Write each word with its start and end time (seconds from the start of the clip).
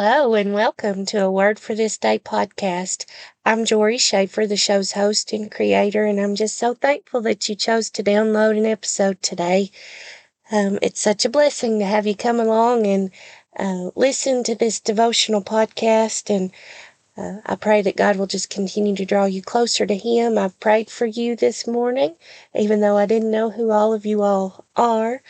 Hello 0.00 0.34
and 0.34 0.54
welcome 0.54 1.04
to 1.06 1.24
a 1.24 1.30
Word 1.30 1.58
for 1.58 1.74
This 1.74 1.98
Day 1.98 2.20
podcast. 2.20 3.04
I'm 3.44 3.64
Jori 3.64 3.98
Schaefer, 3.98 4.46
the 4.46 4.56
show's 4.56 4.92
host 4.92 5.32
and 5.32 5.50
creator, 5.50 6.04
and 6.04 6.20
I'm 6.20 6.36
just 6.36 6.56
so 6.56 6.74
thankful 6.74 7.20
that 7.22 7.48
you 7.48 7.56
chose 7.56 7.90
to 7.90 8.04
download 8.04 8.56
an 8.56 8.64
episode 8.64 9.20
today. 9.22 9.72
Um, 10.52 10.78
it's 10.82 11.00
such 11.00 11.24
a 11.24 11.28
blessing 11.28 11.80
to 11.80 11.84
have 11.84 12.06
you 12.06 12.14
come 12.14 12.38
along 12.38 12.86
and 12.86 13.10
uh, 13.58 13.90
listen 13.96 14.44
to 14.44 14.54
this 14.54 14.78
devotional 14.78 15.42
podcast. 15.42 16.32
And 16.32 16.52
uh, 17.16 17.40
I 17.44 17.56
pray 17.56 17.82
that 17.82 17.96
God 17.96 18.14
will 18.14 18.28
just 18.28 18.50
continue 18.50 18.94
to 18.94 19.04
draw 19.04 19.24
you 19.24 19.42
closer 19.42 19.84
to 19.84 19.96
Him. 19.96 20.38
I've 20.38 20.60
prayed 20.60 20.90
for 20.90 21.06
you 21.06 21.34
this 21.34 21.66
morning, 21.66 22.14
even 22.54 22.80
though 22.80 22.96
I 22.96 23.06
didn't 23.06 23.32
know 23.32 23.50
who 23.50 23.72
all 23.72 23.92
of 23.92 24.06
you 24.06 24.22
all 24.22 24.64
are. 24.76 25.22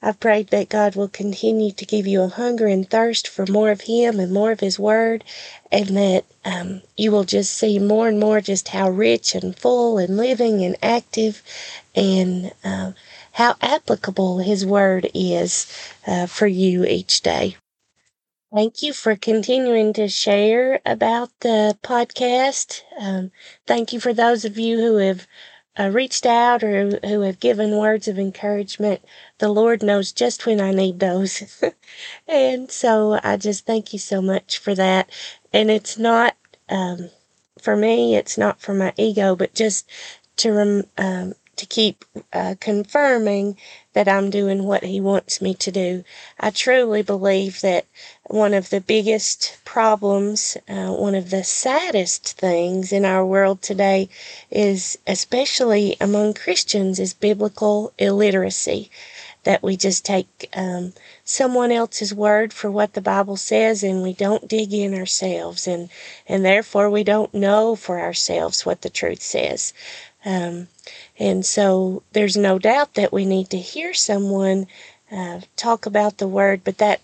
I've 0.00 0.20
prayed 0.20 0.48
that 0.48 0.68
God 0.68 0.94
will 0.94 1.08
continue 1.08 1.72
to 1.72 1.84
give 1.84 2.06
you 2.06 2.22
a 2.22 2.28
hunger 2.28 2.66
and 2.66 2.88
thirst 2.88 3.26
for 3.26 3.46
more 3.46 3.70
of 3.70 3.82
Him 3.82 4.20
and 4.20 4.32
more 4.32 4.52
of 4.52 4.60
His 4.60 4.78
Word, 4.78 5.24
and 5.72 5.96
that 5.96 6.24
um, 6.44 6.82
you 6.96 7.10
will 7.10 7.24
just 7.24 7.56
see 7.56 7.78
more 7.78 8.08
and 8.08 8.20
more 8.20 8.40
just 8.40 8.68
how 8.68 8.90
rich 8.90 9.34
and 9.34 9.58
full 9.58 9.98
and 9.98 10.16
living 10.16 10.62
and 10.62 10.76
active 10.82 11.42
and 11.96 12.52
uh, 12.62 12.92
how 13.32 13.56
applicable 13.60 14.38
His 14.38 14.64
Word 14.64 15.10
is 15.14 15.66
uh, 16.06 16.26
for 16.26 16.46
you 16.46 16.84
each 16.84 17.20
day. 17.22 17.56
Thank 18.54 18.82
you 18.82 18.94
for 18.94 19.14
continuing 19.14 19.92
to 19.94 20.08
share 20.08 20.80
about 20.86 21.30
the 21.40 21.76
podcast. 21.82 22.82
Um, 22.98 23.30
thank 23.66 23.92
you 23.92 24.00
for 24.00 24.14
those 24.14 24.46
of 24.46 24.58
you 24.58 24.78
who 24.78 24.96
have 24.96 25.26
uh, 25.78 25.90
reached 25.90 26.26
out 26.26 26.62
or 26.62 26.90
who 27.06 27.20
have 27.22 27.40
given 27.40 27.76
words 27.76 28.08
of 28.08 28.18
encouragement. 28.18 29.02
The 29.38 29.48
Lord 29.48 29.82
knows 29.82 30.12
just 30.12 30.46
when 30.46 30.60
I 30.60 30.72
need 30.72 31.00
those. 31.00 31.62
and 32.28 32.70
so 32.70 33.20
I 33.22 33.36
just 33.36 33.66
thank 33.66 33.92
you 33.92 33.98
so 33.98 34.20
much 34.20 34.58
for 34.58 34.74
that. 34.74 35.10
And 35.52 35.70
it's 35.70 35.98
not, 35.98 36.36
um, 36.68 37.10
for 37.60 37.76
me, 37.76 38.16
it's 38.16 38.38
not 38.38 38.60
for 38.60 38.74
my 38.74 38.92
ego, 38.96 39.36
but 39.36 39.54
just 39.54 39.88
to 40.36 40.52
rem- 40.52 40.86
um, 40.98 41.34
to 41.56 41.66
keep 41.66 42.04
uh, 42.32 42.54
confirming 42.60 43.56
that 43.92 44.08
I'm 44.08 44.30
doing 44.30 44.64
what 44.64 44.84
He 44.84 45.00
wants 45.00 45.42
me 45.42 45.54
to 45.54 45.72
do. 45.72 46.04
I 46.38 46.50
truly 46.50 47.02
believe 47.02 47.60
that 47.62 47.86
one 48.28 48.54
of 48.54 48.70
the 48.70 48.80
biggest 48.80 49.58
problems, 49.64 50.56
uh, 50.68 50.88
one 50.88 51.14
of 51.14 51.30
the 51.30 51.42
saddest 51.42 52.38
things 52.38 52.92
in 52.92 53.04
our 53.04 53.24
world 53.24 53.62
today 53.62 54.08
is, 54.50 54.98
especially 55.06 55.96
among 56.00 56.34
Christians, 56.34 56.98
is 56.98 57.14
biblical 57.14 57.92
illiteracy. 57.98 58.90
That 59.44 59.62
we 59.62 59.76
just 59.76 60.04
take 60.04 60.50
um, 60.52 60.92
someone 61.24 61.72
else's 61.72 62.12
word 62.12 62.52
for 62.52 62.70
what 62.70 62.92
the 62.92 63.00
Bible 63.00 63.36
says 63.36 63.82
and 63.82 64.02
we 64.02 64.12
don't 64.12 64.48
dig 64.48 64.74
in 64.74 64.92
ourselves, 64.92 65.66
and, 65.66 65.88
and 66.26 66.44
therefore 66.44 66.90
we 66.90 67.04
don't 67.04 67.32
know 67.32 67.74
for 67.74 67.98
ourselves 67.98 68.66
what 68.66 68.82
the 68.82 68.90
truth 68.90 69.22
says. 69.22 69.72
Um, 70.24 70.68
and 71.18 71.46
so 71.46 72.02
there's 72.12 72.36
no 72.36 72.58
doubt 72.58 72.94
that 72.94 73.12
we 73.12 73.24
need 73.24 73.48
to 73.50 73.58
hear 73.58 73.94
someone 73.94 74.66
uh, 75.10 75.40
talk 75.56 75.86
about 75.86 76.18
the 76.18 76.28
word, 76.28 76.62
but 76.64 76.78
that 76.78 77.00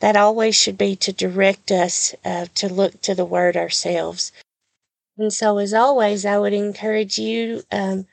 that 0.00 0.16
always 0.16 0.54
should 0.54 0.78
be 0.78 0.94
to 0.96 1.12
direct 1.12 1.70
us 1.70 2.14
uh, 2.24 2.46
to 2.54 2.68
look 2.68 3.00
to 3.02 3.14
the 3.14 3.24
word 3.24 3.56
ourselves. 3.56 4.32
And 5.16 5.32
so, 5.32 5.58
as 5.58 5.74
always, 5.74 6.24
I 6.24 6.38
would 6.38 6.52
encourage 6.52 7.18
you 7.18 7.64
um, 7.72 8.06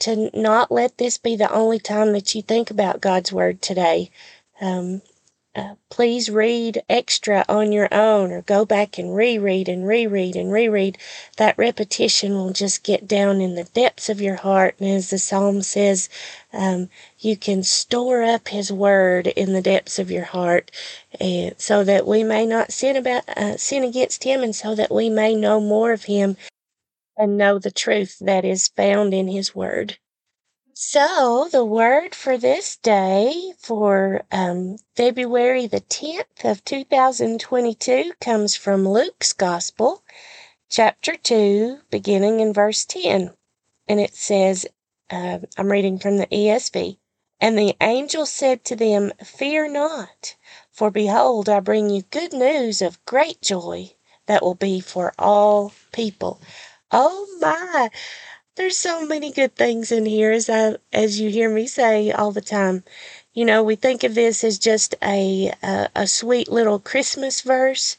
to 0.00 0.30
not 0.38 0.72
let 0.72 0.98
this 0.98 1.18
be 1.18 1.36
the 1.36 1.52
only 1.52 1.78
time 1.78 2.12
that 2.12 2.34
you 2.34 2.42
think 2.42 2.70
about 2.70 3.00
God's 3.00 3.32
word 3.32 3.62
today. 3.62 4.10
Um, 4.60 5.02
uh, 5.56 5.76
please 5.88 6.28
read 6.28 6.82
extra 6.88 7.44
on 7.48 7.70
your 7.70 7.88
own 7.92 8.32
or 8.32 8.42
go 8.42 8.64
back 8.64 8.98
and 8.98 9.14
reread 9.14 9.68
and 9.68 9.86
reread 9.86 10.34
and 10.34 10.52
reread. 10.52 10.98
That 11.36 11.56
repetition 11.56 12.34
will 12.34 12.52
just 12.52 12.82
get 12.82 13.06
down 13.06 13.40
in 13.40 13.54
the 13.54 13.62
depths 13.62 14.08
of 14.08 14.20
your 14.20 14.34
heart. 14.34 14.74
And 14.80 14.88
as 14.88 15.10
the 15.10 15.18
psalm 15.18 15.62
says, 15.62 16.08
um, 16.54 16.88
you 17.18 17.36
can 17.36 17.62
store 17.62 18.22
up 18.22 18.48
his 18.48 18.72
word 18.72 19.26
in 19.26 19.52
the 19.52 19.62
depths 19.62 19.98
of 19.98 20.10
your 20.10 20.24
heart 20.24 20.70
and 21.20 21.54
so 21.58 21.84
that 21.84 22.06
we 22.06 22.22
may 22.22 22.46
not 22.46 22.72
sin 22.72 22.96
about 22.96 23.28
uh, 23.30 23.56
sin 23.56 23.84
against 23.84 24.24
him 24.24 24.42
and 24.42 24.54
so 24.54 24.74
that 24.74 24.92
we 24.92 25.08
may 25.08 25.34
know 25.34 25.60
more 25.60 25.92
of 25.92 26.04
him 26.04 26.36
and 27.16 27.36
know 27.36 27.58
the 27.58 27.70
truth 27.70 28.18
that 28.20 28.44
is 28.44 28.68
found 28.68 29.14
in 29.14 29.28
his 29.28 29.54
word. 29.54 29.98
So, 30.76 31.48
the 31.52 31.64
word 31.64 32.16
for 32.16 32.36
this 32.36 32.76
day, 32.76 33.52
for 33.60 34.24
um, 34.32 34.78
February 34.96 35.68
the 35.68 35.80
10th 35.82 36.44
of 36.44 36.64
2022, 36.64 38.12
comes 38.20 38.56
from 38.56 38.88
Luke's 38.88 39.32
Gospel, 39.32 40.02
chapter 40.68 41.14
2, 41.14 41.78
beginning 41.90 42.40
in 42.40 42.52
verse 42.52 42.84
10. 42.84 43.32
And 43.86 44.00
it 44.00 44.16
says, 44.16 44.66
uh, 45.10 45.38
I'm 45.56 45.70
reading 45.70 45.98
from 45.98 46.18
the 46.18 46.26
ESV. 46.26 46.98
And 47.40 47.58
the 47.58 47.76
angel 47.80 48.26
said 48.26 48.64
to 48.64 48.76
them, 48.76 49.12
Fear 49.24 49.68
not, 49.68 50.36
for 50.70 50.90
behold, 50.90 51.48
I 51.48 51.60
bring 51.60 51.90
you 51.90 52.02
good 52.10 52.32
news 52.32 52.82
of 52.82 53.04
great 53.04 53.42
joy 53.42 53.92
that 54.26 54.42
will 54.42 54.54
be 54.54 54.80
for 54.80 55.12
all 55.18 55.72
people. 55.92 56.40
Oh 56.90 57.26
my! 57.40 57.90
There's 58.56 58.78
so 58.78 59.04
many 59.06 59.32
good 59.32 59.56
things 59.56 59.92
in 59.92 60.06
here, 60.06 60.30
as 60.32 60.48
I, 60.50 60.76
as 60.92 61.20
you 61.20 61.30
hear 61.30 61.50
me 61.50 61.66
say 61.66 62.12
all 62.12 62.32
the 62.32 62.40
time. 62.40 62.84
You 63.32 63.44
know, 63.44 63.62
we 63.64 63.76
think 63.76 64.04
of 64.04 64.14
this 64.14 64.44
as 64.44 64.58
just 64.58 64.94
a 65.02 65.52
a, 65.62 65.88
a 65.96 66.06
sweet 66.06 66.48
little 66.50 66.78
Christmas 66.78 67.40
verse, 67.42 67.96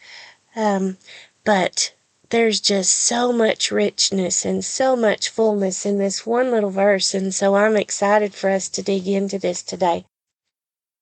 um, 0.55 0.97
but 1.45 1.94
there's 2.30 2.59
just 2.59 2.91
so 2.91 3.31
much 3.31 3.72
richness 3.72 4.46
and 4.46 4.63
so 4.63 4.96
much 4.96 5.30
fullness 5.30 5.86
in 5.86 5.97
this 5.97 6.25
one 6.25 6.52
little 6.52 6.69
verse, 6.69 7.13
and 7.13 7.34
so 7.34 7.56
I'm 7.56 7.75
excited 7.75 8.34
for 8.34 8.50
us 8.50 8.69
to 8.69 8.81
dig 8.81 9.08
into 9.08 9.38
this 9.40 9.62
today. 9.62 10.06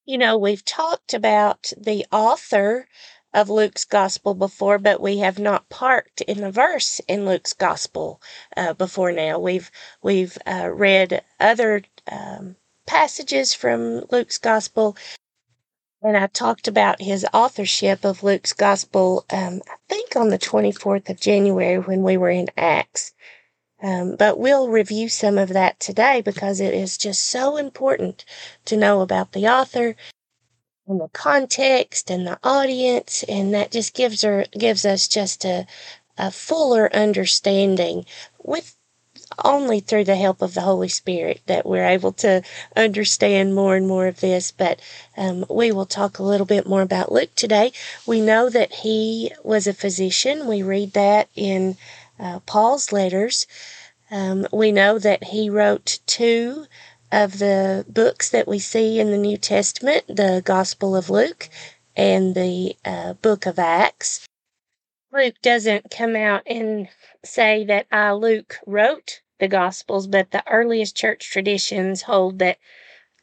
You 0.05 0.17
know, 0.17 0.37
we've 0.37 0.65
talked 0.65 1.13
about 1.13 1.71
the 1.77 2.05
author 2.11 2.87
of 3.33 3.49
Luke's 3.49 3.85
gospel 3.85 4.35
before, 4.35 4.77
but 4.77 5.01
we 5.01 5.19
have 5.19 5.39
not 5.39 5.69
parked 5.69 6.21
in 6.21 6.41
the 6.41 6.51
verse 6.51 7.01
in 7.07 7.25
Luke's 7.25 7.53
gospel 7.53 8.21
uh, 8.55 8.73
before 8.73 9.11
now. 9.11 9.39
We've 9.39 9.71
we've 10.01 10.37
uh, 10.45 10.69
read 10.71 11.23
other 11.39 11.83
um, 12.11 12.57
passages 12.85 13.53
from 13.53 14.03
Luke's 14.11 14.37
gospel, 14.37 14.97
and 16.03 16.17
I 16.17 16.27
talked 16.27 16.67
about 16.67 17.01
his 17.01 17.25
authorship 17.33 18.03
of 18.03 18.23
Luke's 18.23 18.53
gospel. 18.53 19.25
Um, 19.29 19.61
I 19.67 19.75
think 19.89 20.15
on 20.15 20.29
the 20.29 20.37
twenty 20.37 20.71
fourth 20.71 21.09
of 21.09 21.19
January 21.19 21.79
when 21.79 22.03
we 22.03 22.17
were 22.17 22.29
in 22.29 22.49
Acts. 22.57 23.13
Um, 23.81 24.15
but 24.17 24.39
we'll 24.39 24.69
review 24.69 25.09
some 25.09 25.37
of 25.37 25.49
that 25.49 25.79
today 25.79 26.21
because 26.21 26.59
it 26.61 26.73
is 26.73 26.97
just 26.97 27.23
so 27.25 27.57
important 27.57 28.25
to 28.65 28.77
know 28.77 29.01
about 29.01 29.33
the 29.33 29.47
author 29.47 29.95
and 30.87 31.01
the 31.01 31.09
context 31.13 32.09
and 32.11 32.27
the 32.27 32.39
audience, 32.43 33.23
and 33.23 33.53
that 33.53 33.71
just 33.71 33.93
gives 33.93 34.21
her 34.21 34.45
gives 34.57 34.85
us 34.85 35.07
just 35.07 35.45
a 35.45 35.65
a 36.17 36.31
fuller 36.31 36.93
understanding 36.95 38.05
with 38.43 38.77
only 39.43 39.79
through 39.79 40.05
the 40.05 40.15
help 40.15 40.41
of 40.41 40.53
the 40.53 40.61
Holy 40.61 40.87
Spirit 40.87 41.41
that 41.47 41.65
we're 41.65 41.85
able 41.85 42.11
to 42.13 42.41
understand 42.75 43.55
more 43.55 43.75
and 43.75 43.87
more 43.87 44.07
of 44.07 44.19
this. 44.19 44.51
But 44.51 44.81
um, 45.17 45.45
we 45.49 45.71
will 45.71 45.85
talk 45.85 46.19
a 46.19 46.23
little 46.23 46.45
bit 46.45 46.67
more 46.67 46.81
about 46.81 47.11
Luke 47.11 47.35
today. 47.35 47.71
We 48.05 48.21
know 48.21 48.49
that 48.49 48.73
he 48.73 49.31
was 49.43 49.67
a 49.67 49.73
physician. 49.73 50.47
We 50.47 50.63
read 50.63 50.93
that 50.93 51.29
in 51.35 51.77
uh, 52.19 52.39
Paul's 52.45 52.91
letters. 52.91 53.47
Um, 54.11 54.47
we 54.51 54.71
know 54.71 54.99
that 54.99 55.25
he 55.25 55.49
wrote 55.49 55.99
two 56.05 56.65
of 57.11 57.39
the 57.39 57.85
books 57.87 58.29
that 58.29 58.47
we 58.47 58.59
see 58.59 58.99
in 58.99 59.11
the 59.11 59.17
New 59.17 59.37
Testament 59.37 60.05
the 60.07 60.41
Gospel 60.43 60.95
of 60.95 61.09
Luke 61.09 61.49
and 61.95 62.35
the 62.35 62.75
uh, 62.85 63.13
book 63.13 63.45
of 63.45 63.59
Acts. 63.59 64.25
Luke 65.11 65.35
doesn't 65.43 65.91
come 65.91 66.15
out 66.15 66.41
and 66.47 66.89
say 67.23 67.65
that 67.65 67.85
I, 67.91 68.11
Luke, 68.13 68.57
wrote 68.65 69.21
the 69.43 69.49
Gospels, 69.49 70.07
but 70.07 70.31
the 70.31 70.43
earliest 70.49 70.97
church 70.97 71.29
traditions 71.31 72.03
hold 72.03 72.39
that 72.39 72.59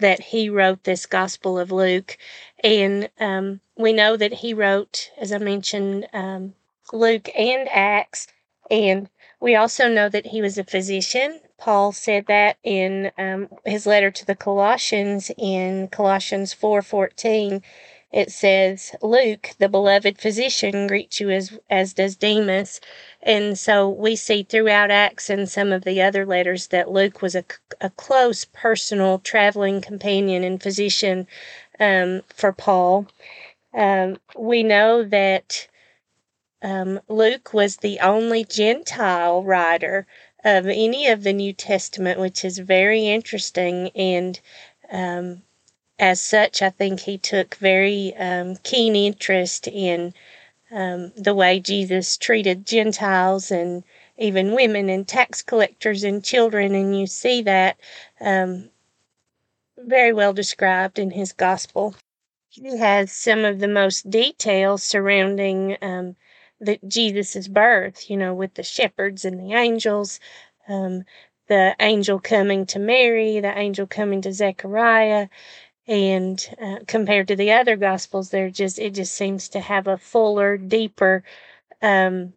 that 0.01 0.21
he 0.21 0.51
wrote 0.51 0.85
this 0.85 1.07
Gospel 1.07 1.59
of 1.59 1.73
Luke, 1.73 2.19
and 2.65 3.11
um, 3.21 3.61
we 3.77 3.93
know 3.93 4.17
that 4.17 4.35
he 4.35 4.55
wrote, 4.55 5.11
as 5.19 5.33
I 5.33 5.39
mentioned, 5.39 6.09
um, 6.13 6.55
Luke 6.93 7.29
and 7.37 7.69
Acts, 7.71 8.27
and 8.71 9.09
we 9.41 9.57
also 9.57 9.89
know 9.89 10.09
that 10.11 10.27
he 10.27 10.43
was 10.43 10.59
a 10.59 10.65
physician. 10.65 11.41
Paul 11.59 11.93
said 11.93 12.27
that 12.27 12.59
in 12.65 13.13
um, 13.19 13.49
his 13.67 13.87
letter 13.87 14.11
to 14.11 14.27
the 14.27 14.37
Colossians 14.37 15.31
in 15.39 15.89
Colossians 15.89 16.55
4:14. 16.55 17.63
It 18.13 18.33
says, 18.33 18.93
"Luke, 19.03 19.51
the 19.59 19.69
beloved 19.69 20.19
physician, 20.19 20.89
greets 20.89 21.21
you 21.21 21.31
as 21.31 21.59
as 21.71 21.95
does 21.95 22.17
Demas." 22.17 22.81
And 23.23 23.57
so 23.59 23.89
we 23.89 24.17
see 24.17 24.43
throughout 24.43 24.91
Acts 24.91 25.31
and 25.31 25.49
some 25.49 25.71
of 25.73 25.85
the 25.85 26.03
other 26.03 26.27
letters 26.27 26.69
that 26.69 26.91
Luke 26.91 27.23
was 27.23 27.37
a, 27.37 27.45
a 27.81 27.91
close 27.91 28.45
personal 28.45 29.19
traveling 29.21 29.81
companion 29.81 30.43
and 30.43 30.61
physician 30.61 31.29
um, 31.79 32.23
for 32.35 32.53
Paul. 32.53 33.07
Um, 33.73 34.19
we 34.37 34.63
know 34.65 35.05
that 35.05 35.69
um, 36.63 37.01
Luke 37.09 37.55
was 37.55 37.77
the 37.77 38.01
only 38.01 38.45
Gentile 38.45 39.45
writer 39.45 40.07
of 40.45 40.67
any 40.67 41.07
of 41.07 41.23
the 41.23 41.33
New 41.33 41.53
Testament, 41.53 42.19
which 42.19 42.45
is 42.45 42.59
very 42.59 43.07
interesting. 43.07 43.91
And 43.95 44.41
um, 44.91 45.43
as 46.01 46.21
such, 46.21 46.63
I 46.63 46.71
think 46.71 47.01
he 47.01 47.19
took 47.19 47.57
very 47.57 48.17
um, 48.17 48.57
keen 48.63 48.97
interest 48.97 49.69
in 49.69 50.15
um, 50.71 51.13
the 51.15 51.35
way 51.35 51.61
Jesus 51.61 52.17
treated 52.17 52.67
Gentiles 52.67 53.51
and 53.51 53.85
even 54.17 54.55
women 54.55 54.89
and 54.89 55.07
tax 55.07 55.43
collectors 55.43 56.03
and 56.03 56.25
children. 56.25 56.75
And 56.75 56.99
you 56.99 57.07
see 57.07 57.43
that 57.43 57.79
um, 58.19 58.71
very 59.77 60.15
well 60.15 60.33
described 60.33 60.99
in 60.99 61.11
his 61.11 61.33
gospel. 61.33 61.95
He 62.49 62.79
has 62.79 63.13
some 63.13 63.45
of 63.45 63.61
the 63.61 63.69
most 63.69 64.09
details 64.09 64.83
surrounding 64.83 65.77
um, 65.83 66.17
the 66.61 66.79
Jesus's 66.89 67.47
birth, 67.47 68.09
you 68.09 68.17
know, 68.17 68.33
with 68.33 68.55
the 68.55 68.63
shepherds 68.63 69.27
and 69.27 69.39
the 69.39 69.55
angels, 69.55 70.19
um, 70.67 71.05
the 71.49 71.77
angel 71.79 72.19
coming 72.19 72.65
to 72.67 72.79
Mary, 72.79 73.41
the 73.41 73.57
angel 73.57 73.87
coming 73.87 74.23
to 74.23 74.33
Zechariah, 74.33 75.29
and 75.91 76.57
uh, 76.63 76.79
compared 76.87 77.29
to 77.29 77.37
the 77.37 77.53
other 77.53 77.77
gospels, 77.77 78.31
they're 78.31 78.51
just 78.51 78.79
it 78.79 78.95
just 78.95 79.15
seems 79.15 79.49
to 79.51 79.61
have 79.61 79.89
a 79.89 79.99
fuller, 79.99 80.57
deeper 80.57 81.25
um, 81.83 82.35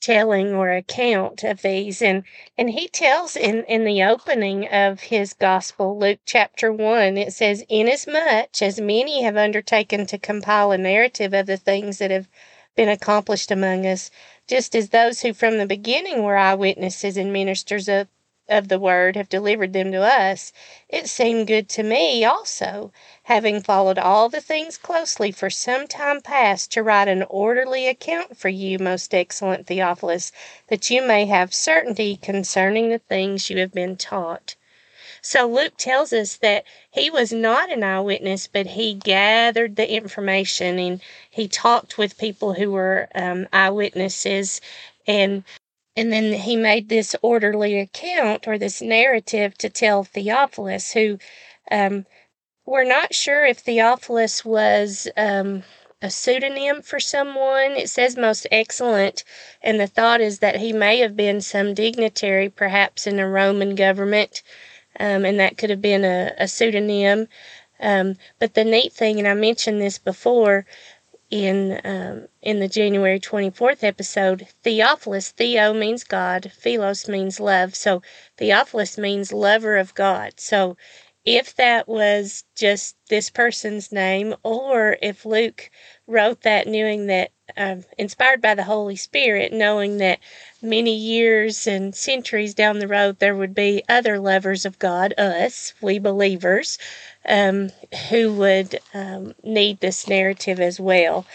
telling 0.00 0.54
or 0.54 0.70
account 0.72 1.44
of 1.44 1.62
these. 1.62 2.02
And 2.02 2.24
and 2.58 2.70
he 2.70 2.88
tells 2.88 3.36
in 3.36 3.64
in 3.64 3.84
the 3.84 4.02
opening 4.04 4.68
of 4.68 5.00
his 5.00 5.34
gospel 5.34 5.98
luke 5.98 6.20
chapter 6.26 6.72
1 6.72 7.18
it 7.18 7.32
says 7.32 7.64
inasmuch 7.70 8.62
as 8.62 8.80
many 8.80 9.22
have 9.22 9.36
undertaken 9.36 10.06
to 10.06 10.18
compile 10.18 10.72
a 10.72 10.78
narrative 10.78 11.34
of 11.34 11.46
the 11.46 11.56
things 11.58 11.98
that 11.98 12.10
have 12.10 12.28
been 12.76 12.88
accomplished 12.88 13.50
among 13.50 13.86
us, 13.86 14.10
just 14.48 14.74
as 14.76 14.90
those 14.90 15.22
who 15.22 15.32
from 15.34 15.58
the 15.58 15.66
beginning 15.66 16.22
were 16.22 16.36
eyewitnesses 16.36 17.16
and 17.16 17.32
ministers 17.32 17.88
of, 17.88 18.08
of 18.48 18.68
the 18.68 18.78
word 18.78 19.16
have 19.16 19.28
delivered 19.28 19.72
them 19.72 19.90
to 19.92 20.02
us, 20.02 20.52
it 20.88 21.08
seemed 21.08 21.46
good 21.46 21.68
to 21.68 21.82
me 21.82 22.24
also, 22.24 22.92
having 23.24 23.62
followed 23.62 23.98
all 23.98 24.28
the 24.28 24.40
things 24.40 24.76
closely 24.76 25.32
for 25.32 25.50
some 25.50 25.86
time 25.86 26.20
past, 26.20 26.70
to 26.72 26.82
write 26.82 27.08
an 27.08 27.22
orderly 27.24 27.86
account 27.86 28.36
for 28.36 28.48
you, 28.48 28.78
most 28.78 29.14
excellent 29.14 29.66
Theophilus, 29.66 30.32
that 30.68 30.90
you 30.90 31.02
may 31.02 31.26
have 31.26 31.54
certainty 31.54 32.16
concerning 32.16 32.90
the 32.90 32.98
things 32.98 33.50
you 33.50 33.58
have 33.58 33.72
been 33.72 33.96
taught. 33.96 34.56
So 35.22 35.46
Luke 35.46 35.78
tells 35.78 36.12
us 36.12 36.36
that 36.36 36.64
he 36.90 37.10
was 37.10 37.32
not 37.32 37.72
an 37.72 37.82
eyewitness, 37.82 38.46
but 38.46 38.66
he 38.66 38.92
gathered 38.92 39.76
the 39.76 39.90
information 39.90 40.78
and 40.78 41.00
he 41.30 41.48
talked 41.48 41.96
with 41.96 42.18
people 42.18 42.52
who 42.52 42.70
were 42.70 43.08
um, 43.14 43.48
eyewitnesses, 43.52 44.60
and 45.06 45.44
and 45.96 46.12
then 46.12 46.32
he 46.32 46.56
made 46.56 46.88
this 46.88 47.14
orderly 47.22 47.78
account 47.78 48.48
or 48.48 48.58
this 48.58 48.82
narrative 48.82 49.56
to 49.58 49.68
tell 49.68 50.04
Theophilus, 50.04 50.92
who 50.92 51.18
um, 51.70 52.06
we're 52.66 52.84
not 52.84 53.14
sure 53.14 53.44
if 53.44 53.58
Theophilus 53.58 54.44
was. 54.44 55.08
Um, 55.16 55.62
a 56.04 56.10
pseudonym 56.10 56.82
for 56.82 57.00
someone. 57.00 57.72
It 57.72 57.88
says 57.88 58.14
most 58.14 58.46
excellent, 58.52 59.24
and 59.62 59.80
the 59.80 59.86
thought 59.86 60.20
is 60.20 60.40
that 60.40 60.56
he 60.56 60.70
may 60.70 60.98
have 60.98 61.16
been 61.16 61.40
some 61.40 61.72
dignitary, 61.72 62.50
perhaps 62.50 63.06
in 63.06 63.18
a 63.18 63.26
Roman 63.26 63.74
government, 63.74 64.42
um, 65.00 65.24
and 65.24 65.40
that 65.40 65.56
could 65.56 65.70
have 65.70 65.80
been 65.80 66.04
a, 66.04 66.32
a 66.36 66.46
pseudonym. 66.46 67.26
Um, 67.80 68.16
but 68.38 68.52
the 68.52 68.64
neat 68.64 68.92
thing, 68.92 69.18
and 69.18 69.26
I 69.26 69.32
mentioned 69.32 69.80
this 69.80 69.98
before 69.98 70.66
in 71.30 71.80
um, 71.84 72.28
in 72.42 72.60
the 72.60 72.68
January 72.68 73.20
24th 73.20 73.82
episode, 73.82 74.46
Theophilus, 74.62 75.30
Theo 75.30 75.72
means 75.74 76.04
God, 76.04 76.52
Philos 76.56 77.08
means 77.08 77.40
love. 77.40 77.74
So 77.74 78.02
Theophilus 78.36 78.98
means 78.98 79.32
lover 79.32 79.76
of 79.76 79.94
God. 79.94 80.38
So 80.38 80.76
if 81.24 81.56
that 81.56 81.88
was 81.88 82.44
just 82.54 82.96
this 83.08 83.30
person's 83.30 83.90
name, 83.90 84.34
or 84.42 84.96
if 85.00 85.24
Luke 85.24 85.70
wrote 86.06 86.42
that 86.42 86.66
knowing 86.66 87.06
that, 87.06 87.32
um, 87.56 87.84
inspired 87.98 88.40
by 88.40 88.54
the 88.54 88.64
Holy 88.64 88.96
Spirit, 88.96 89.52
knowing 89.52 89.98
that 89.98 90.18
many 90.62 90.96
years 90.96 91.66
and 91.66 91.94
centuries 91.94 92.54
down 92.54 92.78
the 92.78 92.88
road 92.88 93.18
there 93.18 93.34
would 93.34 93.54
be 93.54 93.82
other 93.88 94.18
lovers 94.18 94.64
of 94.64 94.78
God, 94.78 95.12
us, 95.18 95.74
we 95.80 95.98
believers, 95.98 96.78
um, 97.28 97.70
who 98.10 98.32
would 98.34 98.80
um, 98.92 99.34
need 99.42 99.80
this 99.80 100.08
narrative 100.08 100.60
as 100.60 100.80
well. 100.80 101.26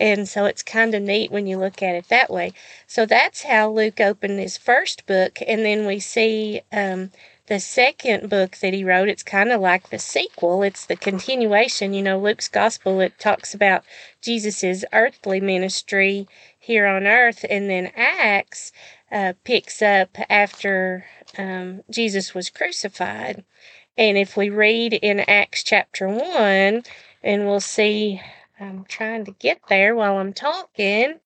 And 0.00 0.28
so 0.28 0.44
it's 0.44 0.62
kind 0.62 0.94
of 0.94 1.02
neat 1.02 1.30
when 1.30 1.46
you 1.46 1.58
look 1.58 1.82
at 1.82 1.94
it 1.94 2.08
that 2.08 2.30
way. 2.30 2.52
So 2.86 3.04
that's 3.04 3.42
how 3.42 3.70
Luke 3.70 4.00
opened 4.00 4.38
his 4.38 4.56
first 4.56 5.06
book. 5.06 5.38
And 5.46 5.64
then 5.64 5.86
we 5.86 5.98
see 5.98 6.60
um, 6.72 7.10
the 7.48 7.58
second 7.58 8.28
book 8.28 8.58
that 8.58 8.74
he 8.74 8.84
wrote, 8.84 9.08
it's 9.08 9.22
kind 9.22 9.50
of 9.50 9.60
like 9.60 9.88
the 9.88 9.98
sequel. 9.98 10.62
It's 10.62 10.84
the 10.84 10.96
continuation. 10.96 11.94
You 11.94 12.02
know, 12.02 12.18
Luke's 12.18 12.48
gospel, 12.48 13.00
it 13.00 13.18
talks 13.18 13.54
about 13.54 13.84
Jesus's 14.20 14.84
earthly 14.92 15.40
ministry 15.40 16.28
here 16.58 16.86
on 16.86 17.06
earth, 17.06 17.46
and 17.48 17.70
then 17.70 17.90
Acts 17.96 18.70
uh, 19.10 19.32
picks 19.44 19.80
up 19.80 20.10
after 20.28 21.06
um, 21.38 21.82
Jesus 21.90 22.34
was 22.34 22.50
crucified. 22.50 23.44
And 23.96 24.18
if 24.18 24.36
we 24.36 24.50
read 24.50 24.92
in 24.92 25.20
Acts 25.20 25.64
chapter 25.64 26.06
1, 26.06 26.82
and 27.22 27.46
we'll 27.46 27.60
see, 27.60 28.20
I'm 28.60 28.84
trying 28.84 29.24
to 29.24 29.32
get 29.32 29.60
there 29.68 29.94
while 29.96 30.18
I'm 30.18 30.34
talking. 30.34 31.20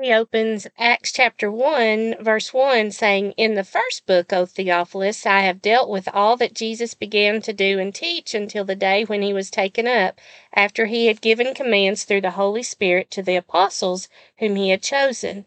He 0.00 0.12
opens 0.12 0.68
Acts 0.78 1.10
chapter 1.10 1.50
1, 1.50 2.18
verse 2.20 2.54
1, 2.54 2.92
saying, 2.92 3.32
In 3.36 3.54
the 3.54 3.64
first 3.64 4.06
book, 4.06 4.32
O 4.32 4.46
Theophilus, 4.46 5.26
I 5.26 5.40
have 5.40 5.60
dealt 5.60 5.88
with 5.88 6.08
all 6.14 6.36
that 6.36 6.54
Jesus 6.54 6.94
began 6.94 7.42
to 7.42 7.52
do 7.52 7.80
and 7.80 7.92
teach 7.92 8.32
until 8.32 8.64
the 8.64 8.76
day 8.76 9.02
when 9.02 9.22
he 9.22 9.32
was 9.32 9.50
taken 9.50 9.88
up, 9.88 10.20
after 10.54 10.86
he 10.86 11.06
had 11.06 11.20
given 11.20 11.52
commands 11.52 12.04
through 12.04 12.20
the 12.20 12.30
Holy 12.30 12.62
Spirit 12.62 13.10
to 13.10 13.22
the 13.24 13.34
apostles 13.34 14.08
whom 14.38 14.54
he 14.54 14.70
had 14.70 14.82
chosen. 14.82 15.46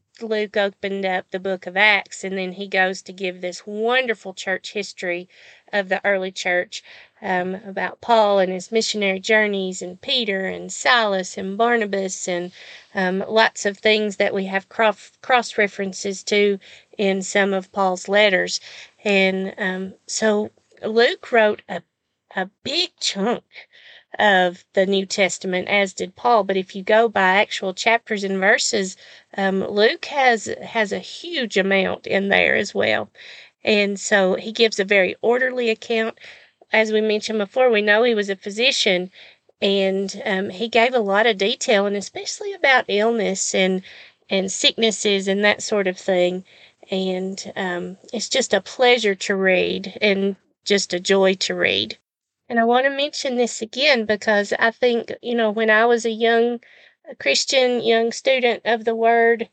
Luke 0.19 0.57
opened 0.57 1.05
up 1.05 1.31
the 1.31 1.39
book 1.39 1.65
of 1.65 1.77
Acts, 1.77 2.23
and 2.23 2.37
then 2.37 2.51
he 2.53 2.67
goes 2.67 3.01
to 3.03 3.13
give 3.13 3.39
this 3.39 3.65
wonderful 3.65 4.33
church 4.33 4.73
history 4.73 5.29
of 5.71 5.89
the 5.89 6.05
early 6.05 6.31
church 6.31 6.83
um, 7.21 7.55
about 7.65 8.01
Paul 8.01 8.39
and 8.39 8.51
his 8.51 8.71
missionary 8.71 9.19
journeys, 9.19 9.81
and 9.81 10.01
Peter 10.01 10.47
and 10.47 10.71
Silas 10.71 11.37
and 11.37 11.57
Barnabas, 11.57 12.27
and 12.27 12.51
um, 12.93 13.23
lots 13.27 13.65
of 13.65 13.77
things 13.77 14.17
that 14.17 14.33
we 14.33 14.45
have 14.45 14.69
cross, 14.69 15.11
references 15.57 16.23
to 16.23 16.59
in 16.97 17.21
some 17.21 17.53
of 17.53 17.71
Paul's 17.71 18.09
letters. 18.09 18.59
And 19.03 19.53
um, 19.57 19.93
so 20.07 20.51
Luke 20.83 21.31
wrote 21.31 21.61
a, 21.69 21.83
a 22.35 22.49
big 22.63 22.91
chunk 22.99 23.43
of 24.19 24.65
the 24.73 24.85
New 24.85 25.05
Testament, 25.05 25.67
as 25.67 25.93
did 25.93 26.15
Paul. 26.15 26.43
But 26.43 26.57
if 26.57 26.75
you 26.75 26.83
go 26.83 27.07
by 27.07 27.37
actual 27.37 27.73
chapters 27.73 28.23
and 28.23 28.39
verses, 28.39 28.97
um, 29.37 29.63
Luke 29.63 30.05
has 30.05 30.45
has 30.63 30.91
a 30.91 30.99
huge 30.99 31.57
amount 31.57 32.07
in 32.07 32.29
there 32.29 32.55
as 32.55 32.73
well. 32.75 33.09
And 33.63 33.99
so 33.99 34.35
he 34.35 34.51
gives 34.51 34.79
a 34.79 34.85
very 34.85 35.15
orderly 35.21 35.69
account. 35.69 36.17
As 36.73 36.91
we 36.91 37.01
mentioned 37.01 37.39
before, 37.39 37.69
we 37.69 37.81
know 37.81 38.03
he 38.03 38.15
was 38.15 38.29
a 38.29 38.35
physician, 38.35 39.11
and 39.61 40.21
um, 40.25 40.49
he 40.49 40.67
gave 40.67 40.93
a 40.93 40.99
lot 40.99 41.27
of 41.27 41.37
detail, 41.37 41.85
and 41.85 41.95
especially 41.95 42.53
about 42.53 42.85
illness 42.87 43.53
and 43.55 43.83
and 44.29 44.51
sicknesses 44.51 45.27
and 45.27 45.43
that 45.43 45.61
sort 45.61 45.87
of 45.87 45.97
thing. 45.97 46.43
And 46.89 47.51
um, 47.55 47.97
it's 48.13 48.29
just 48.29 48.53
a 48.53 48.61
pleasure 48.61 49.15
to 49.15 49.35
read 49.35 49.97
and 50.01 50.35
just 50.65 50.93
a 50.93 50.99
joy 50.99 51.35
to 51.35 51.55
read. 51.55 51.97
And 52.51 52.59
I 52.59 52.65
want 52.65 52.83
to 52.83 52.89
mention 52.89 53.37
this 53.37 53.61
again 53.61 54.03
because 54.03 54.51
I 54.59 54.71
think, 54.71 55.13
you 55.21 55.35
know, 55.35 55.51
when 55.51 55.69
I 55.69 55.85
was 55.85 56.03
a 56.03 56.11
young 56.11 56.59
Christian, 57.17 57.81
young 57.81 58.11
student 58.11 58.63
of 58.65 58.83
the 58.83 58.93
Word, 58.93 59.47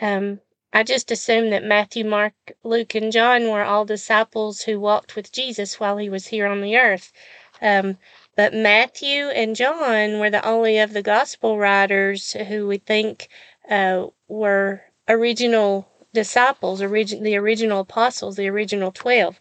um, 0.00 0.40
I 0.72 0.82
just 0.82 1.12
assumed 1.12 1.52
that 1.52 1.62
Matthew, 1.62 2.04
Mark, 2.04 2.34
Luke, 2.64 2.96
and 2.96 3.12
John 3.12 3.48
were 3.48 3.62
all 3.62 3.84
disciples 3.84 4.62
who 4.62 4.80
walked 4.80 5.14
with 5.14 5.30
Jesus 5.30 5.78
while 5.78 5.98
he 5.98 6.08
was 6.08 6.26
here 6.26 6.48
on 6.48 6.62
the 6.62 6.76
earth. 6.76 7.12
Um, 7.60 7.96
but 8.34 8.52
Matthew 8.52 9.28
and 9.28 9.54
John 9.54 10.18
were 10.18 10.30
the 10.30 10.44
only 10.44 10.80
of 10.80 10.94
the 10.94 11.02
gospel 11.02 11.58
writers 11.58 12.32
who 12.32 12.66
we 12.66 12.78
think 12.78 13.28
uh, 13.70 14.06
were 14.26 14.82
original 15.08 15.86
disciples, 16.12 16.82
origin, 16.82 17.22
the 17.22 17.36
original 17.36 17.78
apostles, 17.78 18.34
the 18.34 18.48
original 18.48 18.90
12. 18.90 19.38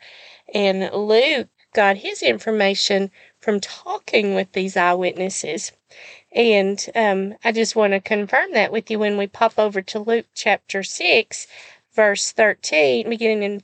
And 0.54 0.94
Luke 0.94 1.50
got 1.74 1.98
his 1.98 2.22
information 2.22 3.12
from 3.40 3.60
talking 3.60 4.36
with 4.36 4.52
these 4.54 4.78
eyewitnesses. 4.78 5.72
And 6.34 6.84
um, 6.96 7.36
I 7.44 7.52
just 7.52 7.76
want 7.76 7.94
to 7.94 8.00
confirm 8.00 8.54
that 8.54 8.72
with 8.72 8.90
you 8.90 9.00
when 9.00 9.18
we 9.18 9.28
pop 9.28 9.54
over 9.58 9.82
to 9.82 10.00
Luke 10.00 10.28
chapter 10.34 10.84
6, 10.84 11.48
verse 11.94 12.32
13, 12.32 13.10
beginning 13.10 13.44
in 13.44 13.64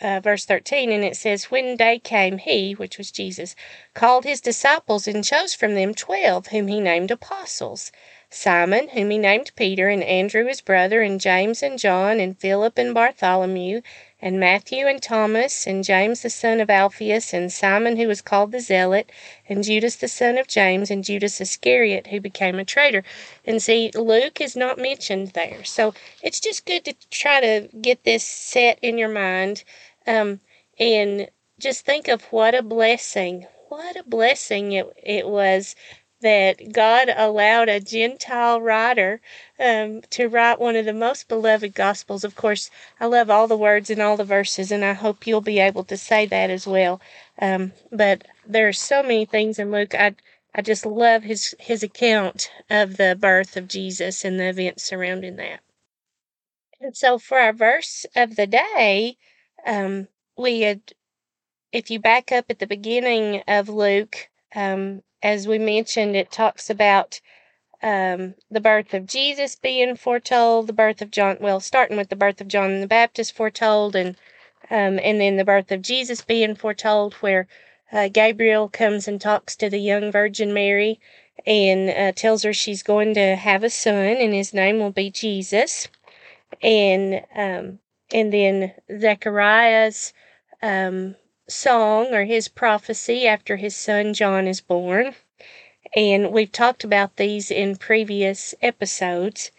uh, 0.00 0.20
verse 0.20 0.44
13, 0.44 0.90
and 0.90 1.04
it 1.04 1.16
says, 1.16 1.44
When 1.44 1.76
day 1.76 1.98
came, 1.98 2.38
he, 2.38 2.72
which 2.72 2.98
was 2.98 3.12
Jesus, 3.12 3.54
called 3.94 4.24
his 4.24 4.40
disciples 4.40 5.06
and 5.06 5.24
chose 5.24 5.54
from 5.54 5.74
them 5.74 5.94
twelve, 5.94 6.48
whom 6.48 6.66
he 6.66 6.80
named 6.80 7.12
apostles 7.12 7.92
Simon, 8.28 8.88
whom 8.88 9.10
he 9.10 9.18
named 9.18 9.52
Peter, 9.54 9.88
and 9.88 10.02
Andrew 10.02 10.46
his 10.46 10.60
brother, 10.60 11.02
and 11.02 11.20
James 11.20 11.62
and 11.62 11.78
John, 11.78 12.18
and 12.18 12.38
Philip 12.38 12.78
and 12.78 12.94
Bartholomew, 12.94 13.82
and 14.22 14.38
Matthew 14.38 14.86
and 14.86 15.02
Thomas, 15.02 15.66
and 15.66 15.82
James 15.82 16.22
the 16.22 16.30
son 16.30 16.60
of 16.60 16.70
Alphaeus, 16.70 17.34
and 17.34 17.52
Simon 17.52 17.96
who 17.96 18.06
was 18.06 18.22
called 18.22 18.52
the 18.52 18.60
Zealot, 18.60 19.10
and 19.48 19.64
Judas 19.64 19.96
the 19.96 20.06
son 20.08 20.38
of 20.38 20.46
James, 20.46 20.90
and 20.92 21.02
Judas 21.02 21.40
Iscariot 21.40 22.06
who 22.06 22.20
became 22.20 22.60
a 22.60 22.64
traitor. 22.64 23.02
And 23.44 23.60
see, 23.60 23.90
Luke 23.94 24.40
is 24.40 24.54
not 24.54 24.78
mentioned 24.78 25.32
there. 25.34 25.64
So 25.64 25.92
it's 26.22 26.38
just 26.40 26.64
good 26.64 26.84
to 26.84 26.94
try 27.10 27.40
to 27.40 27.68
get 27.80 28.04
this 28.04 28.22
set 28.22 28.78
in 28.80 28.96
your 28.96 29.08
mind 29.08 29.64
um, 30.06 30.40
and 30.78 31.28
just 31.58 31.84
think 31.84 32.06
of 32.08 32.22
what 32.26 32.54
a 32.54 32.62
blessing, 32.62 33.46
what 33.68 33.96
a 33.96 34.04
blessing 34.04 34.72
it, 34.72 34.86
it 35.02 35.28
was 35.28 35.74
that 36.22 36.72
God 36.72 37.08
allowed 37.14 37.68
a 37.68 37.80
Gentile 37.80 38.60
writer 38.60 39.20
um, 39.60 40.02
to 40.10 40.28
write 40.28 40.58
one 40.58 40.76
of 40.76 40.86
the 40.86 40.92
most 40.92 41.28
beloved 41.28 41.74
Gospels. 41.74 42.24
Of 42.24 42.34
course, 42.34 42.70
I 42.98 43.06
love 43.06 43.30
all 43.30 43.46
the 43.46 43.56
words 43.56 43.90
and 43.90 44.00
all 44.00 44.16
the 44.16 44.24
verses, 44.24 44.72
and 44.72 44.84
I 44.84 44.94
hope 44.94 45.26
you'll 45.26 45.40
be 45.40 45.58
able 45.58 45.84
to 45.84 45.96
say 45.96 46.26
that 46.26 46.50
as 46.50 46.66
well. 46.66 47.00
Um, 47.38 47.72
but 47.90 48.26
there 48.46 48.68
are 48.68 48.72
so 48.72 49.02
many 49.02 49.24
things 49.24 49.58
in 49.58 49.70
Luke. 49.70 49.94
I 49.94 50.14
I 50.54 50.60
just 50.62 50.84
love 50.84 51.22
his 51.22 51.54
his 51.58 51.82
account 51.82 52.50
of 52.68 52.96
the 52.96 53.16
birth 53.18 53.56
of 53.56 53.68
Jesus 53.68 54.24
and 54.24 54.38
the 54.38 54.48
events 54.48 54.82
surrounding 54.84 55.36
that. 55.36 55.60
And 56.80 56.96
so, 56.96 57.18
for 57.18 57.38
our 57.38 57.52
verse 57.52 58.04
of 58.16 58.36
the 58.36 58.46
day, 58.46 59.16
um, 59.64 60.08
we 60.36 60.62
had, 60.62 60.92
if 61.72 61.90
you 61.90 62.00
back 62.00 62.32
up 62.32 62.46
at 62.50 62.58
the 62.58 62.66
beginning 62.66 63.42
of 63.46 63.68
Luke, 63.68 64.28
um, 64.54 65.02
as 65.22 65.46
we 65.46 65.58
mentioned, 65.58 66.16
it 66.16 66.30
talks 66.30 66.68
about 66.68 67.20
um, 67.82 68.34
the 68.50 68.60
birth 68.60 68.94
of 68.94 69.06
Jesus 69.06 69.56
being 69.56 69.96
foretold, 69.96 70.66
the 70.66 70.72
birth 70.72 71.02
of 71.02 71.10
John, 71.10 71.36
well, 71.40 71.60
starting 71.60 71.96
with 71.96 72.08
the 72.08 72.16
birth 72.16 72.40
of 72.40 72.48
John 72.48 72.80
the 72.80 72.86
Baptist 72.86 73.34
foretold, 73.34 73.96
and 73.96 74.16
um, 74.70 74.98
and 75.02 75.20
then 75.20 75.36
the 75.36 75.44
birth 75.44 75.72
of 75.72 75.82
Jesus 75.82 76.22
being 76.22 76.54
foretold, 76.54 77.14
where 77.14 77.48
uh, 77.92 78.08
Gabriel 78.08 78.68
comes 78.68 79.08
and 79.08 79.20
talks 79.20 79.56
to 79.56 79.68
the 79.68 79.80
young 79.80 80.12
Virgin 80.12 80.54
Mary 80.54 81.00
and 81.44 81.90
uh, 81.90 82.12
tells 82.12 82.42
her 82.44 82.52
she's 82.52 82.82
going 82.82 83.14
to 83.14 83.36
have 83.36 83.64
a 83.64 83.70
son, 83.70 84.16
and 84.16 84.32
his 84.32 84.54
name 84.54 84.78
will 84.78 84.92
be 84.92 85.10
Jesus. 85.10 85.88
And 86.62 87.22
um, 87.34 87.80
and 88.12 88.32
then 88.32 88.72
Zechariah's 88.98 90.12
um, 90.62 91.16
song 91.52 92.14
or 92.14 92.24
his 92.24 92.48
prophecy 92.48 93.26
after 93.26 93.56
his 93.56 93.76
son 93.76 94.14
John 94.14 94.46
is 94.46 94.60
born. 94.60 95.14
And 95.94 96.32
we've 96.32 96.50
talked 96.50 96.84
about 96.84 97.16
these 97.16 97.50
in 97.50 97.76
previous 97.76 98.54
episodes. 98.62 99.50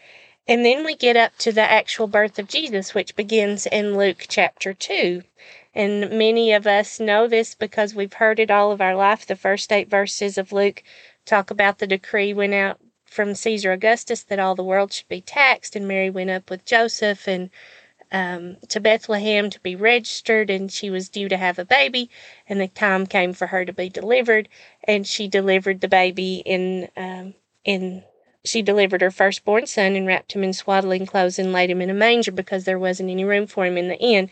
And 0.48 0.66
then 0.66 0.84
we 0.84 0.96
get 0.96 1.16
up 1.16 1.38
to 1.40 1.52
the 1.52 1.62
actual 1.62 2.08
birth 2.08 2.38
of 2.40 2.48
Jesus, 2.48 2.94
which 2.94 3.16
begins 3.16 3.66
in 3.66 3.98
Luke 3.98 4.26
chapter 4.28 4.74
2. 4.74 5.24
And 5.76 6.10
many 6.12 6.52
of 6.52 6.68
us 6.68 7.00
know 7.00 7.28
this 7.28 7.56
because 7.56 7.96
we've 7.96 8.14
heard 8.14 8.40
it 8.40 8.52
all 8.52 8.72
of 8.72 8.82
our 8.82 8.96
life. 8.96 9.26
The 9.26 9.36
first 9.36 9.72
eight 9.72 9.90
verses 9.90 10.38
of 10.38 10.52
Luke 10.52 10.84
talk 11.26 11.50
about 11.50 11.80
the 11.80 11.88
decree 11.88 12.34
went 12.34 12.54
out 12.54 12.80
from 13.06 13.36
Caesar 13.36 13.72
Augustus 13.72 14.24
that 14.24 14.40
all 14.40 14.56
the 14.56 14.64
world 14.64 14.92
should 14.92 15.08
be 15.08 15.22
taxed, 15.22 15.76
and 15.76 15.88
Mary 15.88 16.10
went 16.10 16.32
up 16.32 16.50
with 16.50 16.66
Joseph 16.66 17.28
and 17.28 17.50
um, 18.14 18.58
to 18.70 18.80
Bethlehem 18.80 19.50
to 19.50 19.60
be 19.60 19.76
registered, 19.76 20.50
and 20.50 20.72
she 20.72 20.90
was 20.90 21.10
due 21.10 21.28
to 21.28 21.38
have 21.38 21.60
a 21.60 21.66
baby, 21.66 22.10
and 22.48 22.62
the 22.62 22.68
time 22.68 23.08
came 23.08 23.34
for 23.34 23.48
her 23.48 23.66
to 23.66 23.74
be 23.74 23.90
delivered, 23.90 24.48
and 24.84 25.06
she 25.06 25.28
delivered 25.28 25.82
the 25.82 25.88
baby 25.88 26.44
in 26.46 26.90
um, 26.96 27.34
in 27.66 28.04
she 28.46 28.62
delivered 28.62 29.02
her 29.02 29.12
firstborn 29.12 29.66
son 29.66 29.96
and 29.96 30.06
wrapped 30.06 30.34
him 30.34 30.44
in 30.44 30.54
swaddling 30.54 31.06
clothes 31.06 31.40
and 31.40 31.54
laid 31.54 31.70
him 31.70 31.82
in 31.82 31.90
a 31.90 31.94
manger 31.94 32.32
because 32.32 32.66
there 32.66 32.80
wasn't 32.80 33.10
any 33.10 33.24
room 33.24 33.48
for 33.48 33.66
him 33.66 33.78
in 33.78 33.88
the 33.88 33.98
inn. 34.00 34.30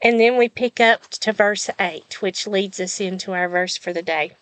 And 0.00 0.18
then 0.18 0.36
we 0.36 0.48
pick 0.48 0.80
up 0.80 1.08
to 1.10 1.32
verse 1.32 1.70
8, 1.78 2.22
which 2.22 2.46
leads 2.46 2.80
us 2.80 3.00
into 3.00 3.32
our 3.32 3.48
verse 3.48 3.76
for 3.76 3.92
the 3.92 4.02
day. 4.02 4.32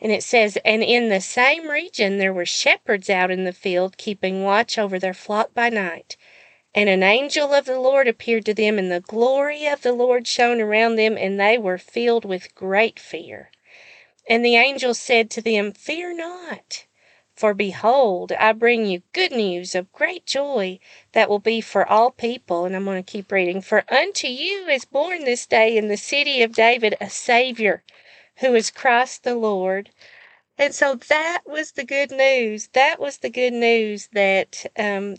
And 0.00 0.10
it 0.10 0.22
says, 0.22 0.56
And 0.64 0.82
in 0.82 1.08
the 1.08 1.20
same 1.20 1.68
region 1.68 2.18
there 2.18 2.32
were 2.32 2.46
shepherds 2.46 3.10
out 3.10 3.30
in 3.30 3.44
the 3.44 3.52
field, 3.52 3.96
keeping 3.98 4.42
watch 4.42 4.78
over 4.78 4.98
their 4.98 5.14
flock 5.14 5.54
by 5.54 5.68
night. 5.68 6.16
And 6.74 6.88
an 6.88 7.02
angel 7.02 7.54
of 7.54 7.64
the 7.64 7.80
Lord 7.80 8.06
appeared 8.06 8.44
to 8.46 8.54
them, 8.54 8.78
and 8.78 8.92
the 8.92 9.00
glory 9.00 9.66
of 9.66 9.82
the 9.82 9.92
Lord 9.92 10.26
shone 10.26 10.60
around 10.60 10.96
them, 10.96 11.16
and 11.16 11.40
they 11.40 11.56
were 11.58 11.78
filled 11.78 12.24
with 12.24 12.54
great 12.54 13.00
fear. 13.00 13.50
And 14.28 14.44
the 14.44 14.56
angel 14.56 14.92
said 14.92 15.30
to 15.30 15.40
them, 15.40 15.72
Fear 15.72 16.14
not, 16.14 16.84
for 17.34 17.54
behold, 17.54 18.32
I 18.32 18.52
bring 18.52 18.84
you 18.84 19.02
good 19.14 19.32
news 19.32 19.74
of 19.74 19.92
great 19.92 20.26
joy 20.26 20.80
that 21.12 21.30
will 21.30 21.38
be 21.38 21.62
for 21.62 21.88
all 21.88 22.10
people. 22.10 22.66
And 22.66 22.76
I'm 22.76 22.84
going 22.84 23.02
to 23.02 23.10
keep 23.10 23.32
reading. 23.32 23.62
For 23.62 23.84
unto 23.88 24.26
you 24.28 24.66
is 24.68 24.84
born 24.84 25.24
this 25.24 25.46
day 25.46 25.76
in 25.76 25.88
the 25.88 25.96
city 25.96 26.42
of 26.42 26.52
David 26.52 26.96
a 27.00 27.08
Savior, 27.08 27.82
who 28.40 28.54
is 28.54 28.70
Christ 28.70 29.24
the 29.24 29.34
Lord. 29.34 29.90
And 30.58 30.74
so 30.74 30.96
that 30.96 31.42
was 31.46 31.72
the 31.72 31.84
good 31.84 32.10
news. 32.10 32.68
That 32.74 33.00
was 33.00 33.18
the 33.18 33.30
good 33.30 33.54
news 33.54 34.08
that 34.12 34.66
um, 34.76 35.16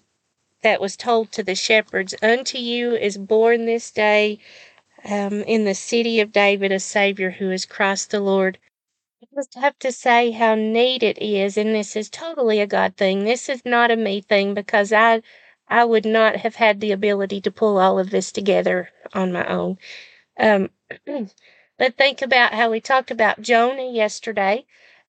that 0.61 0.81
was 0.81 0.97
told 0.97 1.31
to 1.33 1.43
the 1.43 1.55
shepherds 1.55 2.15
Unto 2.21 2.57
you 2.57 2.95
is 2.95 3.17
born 3.17 3.65
this 3.65 3.91
day 3.91 4.39
um, 5.05 5.41
in 5.43 5.65
the 5.65 5.75
city 5.75 6.19
of 6.19 6.31
David 6.31 6.71
a 6.71 6.79
Savior 6.79 7.31
who 7.31 7.51
is 7.51 7.65
Christ 7.65 8.11
the 8.11 8.19
Lord. 8.19 8.59
I 9.21 9.27
just 9.35 9.55
have 9.55 9.77
to 9.79 9.91
say 9.91 10.31
how 10.31 10.55
neat 10.55 11.03
it 11.03 11.17
is, 11.19 11.57
and 11.57 11.75
this 11.75 11.95
is 11.95 12.09
totally 12.09 12.61
a 12.61 12.67
God 12.67 12.97
thing. 12.97 13.25
This 13.25 13.49
is 13.49 13.63
not 13.65 13.91
a 13.91 13.97
me 13.97 14.21
thing 14.21 14.53
because 14.53 14.93
I 14.93 15.21
I 15.67 15.85
would 15.85 16.05
not 16.05 16.37
have 16.37 16.55
had 16.55 16.81
the 16.81 16.91
ability 16.93 17.41
to 17.41 17.51
pull 17.51 17.79
all 17.79 17.99
of 17.99 18.11
this 18.11 18.31
together 18.31 18.89
on 19.13 19.31
my 19.33 19.45
own. 19.47 19.77
Um, 20.39 20.69
but 21.77 21.97
think 21.97 22.21
about 22.21 22.53
how 22.53 22.71
we 22.71 22.81
talked 22.81 23.11
about 23.11 23.41
Jonah 23.41 23.89
yesterday 23.91 24.65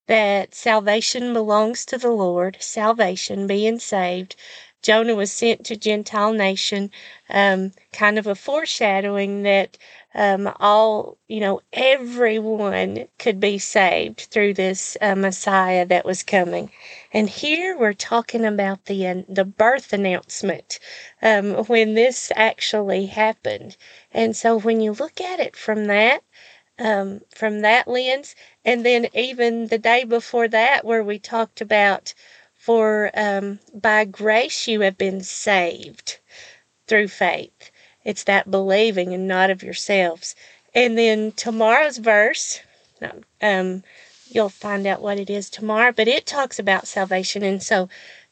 that 0.09 0.54
salvation 0.54 1.33
belongs 1.33 1.87
to 1.87 1.99
the 1.99 2.11
Lord, 2.11 2.57
salvation, 2.61 3.47
being 3.47 3.78
saved. 3.78 4.37
Jonah 4.83 5.15
was 5.15 5.33
sent 5.33 5.67
to 5.67 5.77
Gentile 5.77 6.33
nation, 6.33 6.91
um, 7.29 7.73
kind 7.93 8.19
of 8.19 8.27
a 8.27 8.35
foreshadowing 8.35 9.43
that 9.43 9.79
um, 10.15 10.53
all, 10.59 11.19
you 11.29 11.41
know, 11.41 11.61
everyone 11.73 13.07
could 13.19 13.39
be 13.41 13.59
saved 13.59 14.21
through 14.31 14.55
this 14.55 14.97
uh, 15.01 15.15
Messiah 15.15 15.87
that 15.87 16.05
was 16.07 16.23
coming. 16.23 16.71
And 17.13 17.29
here 17.29 17.77
we're 17.79 17.93
talking 17.93 18.45
about 18.45 18.87
the 18.87 19.07
uh, 19.07 19.23
the 19.29 19.45
birth 19.45 19.93
announcement 19.93 20.79
um, 21.23 21.55
when 21.67 21.95
this 21.95 22.33
actually 22.35 23.07
happened. 23.07 23.77
And 24.13 24.35
so 24.37 24.59
when 24.59 24.81
you 24.81 24.93
look 24.93 25.21
at 25.21 25.41
it 25.41 25.57
from 25.57 25.87
that, 25.87 26.23
um, 26.79 27.21
from 27.35 27.61
that 27.61 27.87
lens, 27.89 28.35
and 28.65 28.85
then 28.85 29.09
even 29.15 29.69
the 29.69 29.79
day 29.79 30.05
before 30.05 30.49
that, 30.49 30.85
where 30.85 31.03
we 31.05 31.19
talked 31.19 31.61
about 31.61 32.15
for 32.71 33.11
um, 33.15 33.59
by 33.75 34.05
grace 34.05 34.69
you 34.69 34.83
have 34.83 34.97
been 34.97 35.21
saved 35.21 36.21
through 36.87 37.09
faith. 37.09 37.73
It's 38.05 38.23
that 38.23 38.49
believing 38.49 39.12
and 39.12 39.27
not 39.27 39.50
of 39.50 39.65
yourselves. 39.65 40.37
And 40.73 40.97
then 40.97 41.33
tomorrow's 41.33 41.99
verse, 41.99 42.61
um, 43.43 43.83
you'll 44.29 44.50
find 44.50 44.87
out 44.87 45.03
what 45.03 45.19
it 45.19 45.29
is 45.29 45.50
tomorrow, 45.50 45.91
but 45.91 46.07
it 46.07 46.27
talks 46.27 46.61
about 46.61 46.87
salvation. 46.87 47.43
And 47.43 47.61
so 47.61 47.89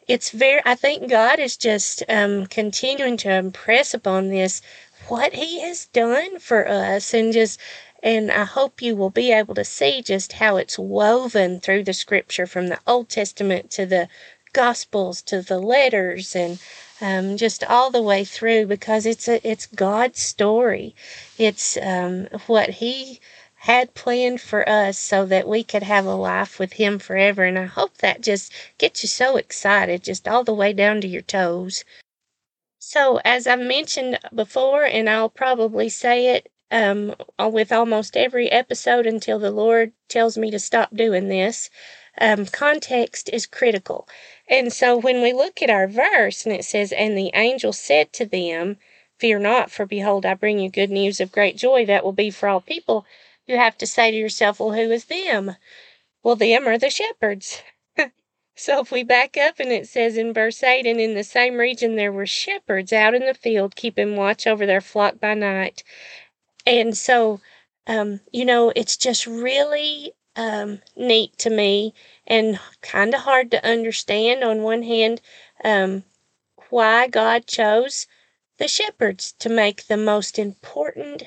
it's 0.06 0.30
very, 0.30 0.60
I 0.64 0.76
think 0.76 1.10
God 1.10 1.40
is 1.40 1.56
just 1.56 2.04
um, 2.08 2.46
continuing 2.46 3.16
to 3.16 3.32
impress 3.32 3.92
upon 3.92 4.28
this 4.28 4.62
what 5.08 5.34
He 5.34 5.62
has 5.62 5.86
done 5.86 6.38
for 6.38 6.68
us 6.68 7.12
and 7.12 7.32
just 7.32 7.58
and 8.02 8.30
I 8.30 8.44
hope 8.44 8.80
you 8.80 8.94
will 8.94 9.10
be 9.10 9.32
able 9.32 9.54
to 9.56 9.64
see 9.64 10.02
just 10.02 10.34
how 10.34 10.56
it's 10.56 10.78
woven 10.78 11.60
through 11.60 11.84
the 11.84 11.92
scripture 11.92 12.46
from 12.46 12.68
the 12.68 12.78
Old 12.86 13.08
Testament 13.08 13.70
to 13.72 13.86
the 13.86 14.08
Gospels 14.52 15.20
to 15.22 15.42
the 15.42 15.58
letters 15.58 16.34
and 16.34 16.58
um, 17.00 17.36
just 17.36 17.62
all 17.64 17.90
the 17.90 18.02
way 18.02 18.24
through 18.24 18.66
because 18.66 19.04
it's 19.04 19.28
a, 19.28 19.46
it's 19.48 19.66
God's 19.66 20.20
story. 20.20 20.94
It's 21.36 21.76
um, 21.76 22.28
what 22.46 22.70
He 22.70 23.20
had 23.56 23.94
planned 23.94 24.40
for 24.40 24.68
us 24.68 24.96
so 24.96 25.26
that 25.26 25.48
we 25.48 25.64
could 25.64 25.82
have 25.82 26.06
a 26.06 26.14
life 26.14 26.58
with 26.58 26.74
Him 26.74 26.98
forever. 26.98 27.44
And 27.44 27.58
I 27.58 27.66
hope 27.66 27.98
that 27.98 28.20
just 28.20 28.52
gets 28.78 29.02
you 29.02 29.08
so 29.08 29.36
excited, 29.36 30.04
just 30.04 30.28
all 30.28 30.44
the 30.44 30.54
way 30.54 30.72
down 30.72 31.00
to 31.00 31.08
your 31.08 31.22
toes. 31.22 31.84
So, 32.78 33.20
as 33.24 33.46
I've 33.46 33.58
mentioned 33.58 34.18
before, 34.34 34.84
and 34.84 35.10
I'll 35.10 35.28
probably 35.28 35.88
say 35.88 36.34
it 36.34 36.50
um, 36.70 37.14
with 37.38 37.72
almost 37.72 38.16
every 38.16 38.50
episode 38.50 39.06
until 39.06 39.38
the 39.38 39.50
Lord 39.50 39.92
tells 40.08 40.36
me 40.36 40.50
to 40.50 40.58
stop 40.58 40.94
doing 40.94 41.28
this, 41.28 41.70
um, 42.20 42.46
context 42.46 43.30
is 43.32 43.46
critical. 43.46 44.08
And 44.48 44.72
so 44.72 44.96
when 44.96 45.22
we 45.22 45.32
look 45.32 45.62
at 45.62 45.70
our 45.70 45.86
verse 45.86 46.44
and 46.44 46.54
it 46.54 46.64
says, 46.64 46.92
And 46.92 47.16
the 47.16 47.30
angel 47.34 47.72
said 47.72 48.12
to 48.14 48.26
them, 48.26 48.78
Fear 49.18 49.40
not, 49.40 49.70
for 49.70 49.86
behold, 49.86 50.26
I 50.26 50.34
bring 50.34 50.58
you 50.58 50.70
good 50.70 50.90
news 50.90 51.20
of 51.20 51.32
great 51.32 51.56
joy 51.56 51.86
that 51.86 52.04
will 52.04 52.12
be 52.12 52.30
for 52.30 52.48
all 52.48 52.60
people. 52.60 53.04
You 53.46 53.56
have 53.56 53.78
to 53.78 53.86
say 53.86 54.10
to 54.10 54.16
yourself, 54.16 54.60
Well, 54.60 54.72
who 54.72 54.90
is 54.90 55.06
them? 55.06 55.56
Well, 56.22 56.36
them 56.36 56.66
are 56.68 56.78
the 56.78 56.90
shepherds. 56.90 57.62
so 58.56 58.80
if 58.80 58.90
we 58.90 59.02
back 59.04 59.36
up 59.36 59.60
and 59.60 59.70
it 59.70 59.86
says 59.88 60.16
in 60.16 60.34
verse 60.34 60.62
8, 60.62 60.86
And 60.86 61.00
in 61.00 61.14
the 61.14 61.24
same 61.24 61.56
region 61.56 61.96
there 61.96 62.12
were 62.12 62.26
shepherds 62.26 62.92
out 62.92 63.14
in 63.14 63.26
the 63.26 63.34
field, 63.34 63.76
keeping 63.76 64.16
watch 64.16 64.46
over 64.46 64.66
their 64.66 64.80
flock 64.80 65.18
by 65.20 65.34
night. 65.34 65.82
And 66.68 66.96
so, 66.96 67.40
um, 67.86 68.20
you 68.30 68.44
know, 68.44 68.72
it's 68.76 68.96
just 68.96 69.26
really 69.26 70.12
um, 70.36 70.82
neat 70.94 71.36
to 71.38 71.50
me 71.50 71.94
and 72.26 72.60
kind 72.82 73.14
of 73.14 73.22
hard 73.22 73.50
to 73.52 73.66
understand 73.66 74.44
on 74.44 74.62
one 74.62 74.82
hand 74.82 75.20
um, 75.64 76.04
why 76.70 77.08
God 77.08 77.46
chose 77.46 78.06
the 78.58 78.68
shepherds 78.68 79.32
to 79.40 79.48
make 79.48 79.86
the 79.86 79.96
most 79.96 80.38
important 80.38 81.24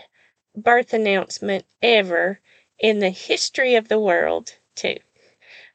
birth 0.55 0.93
announcement 0.93 1.65
ever 1.81 2.39
in 2.79 2.99
the 2.99 3.09
history 3.11 3.75
of 3.75 3.87
the 3.89 3.99
world, 3.99 4.55
too. 4.75 4.97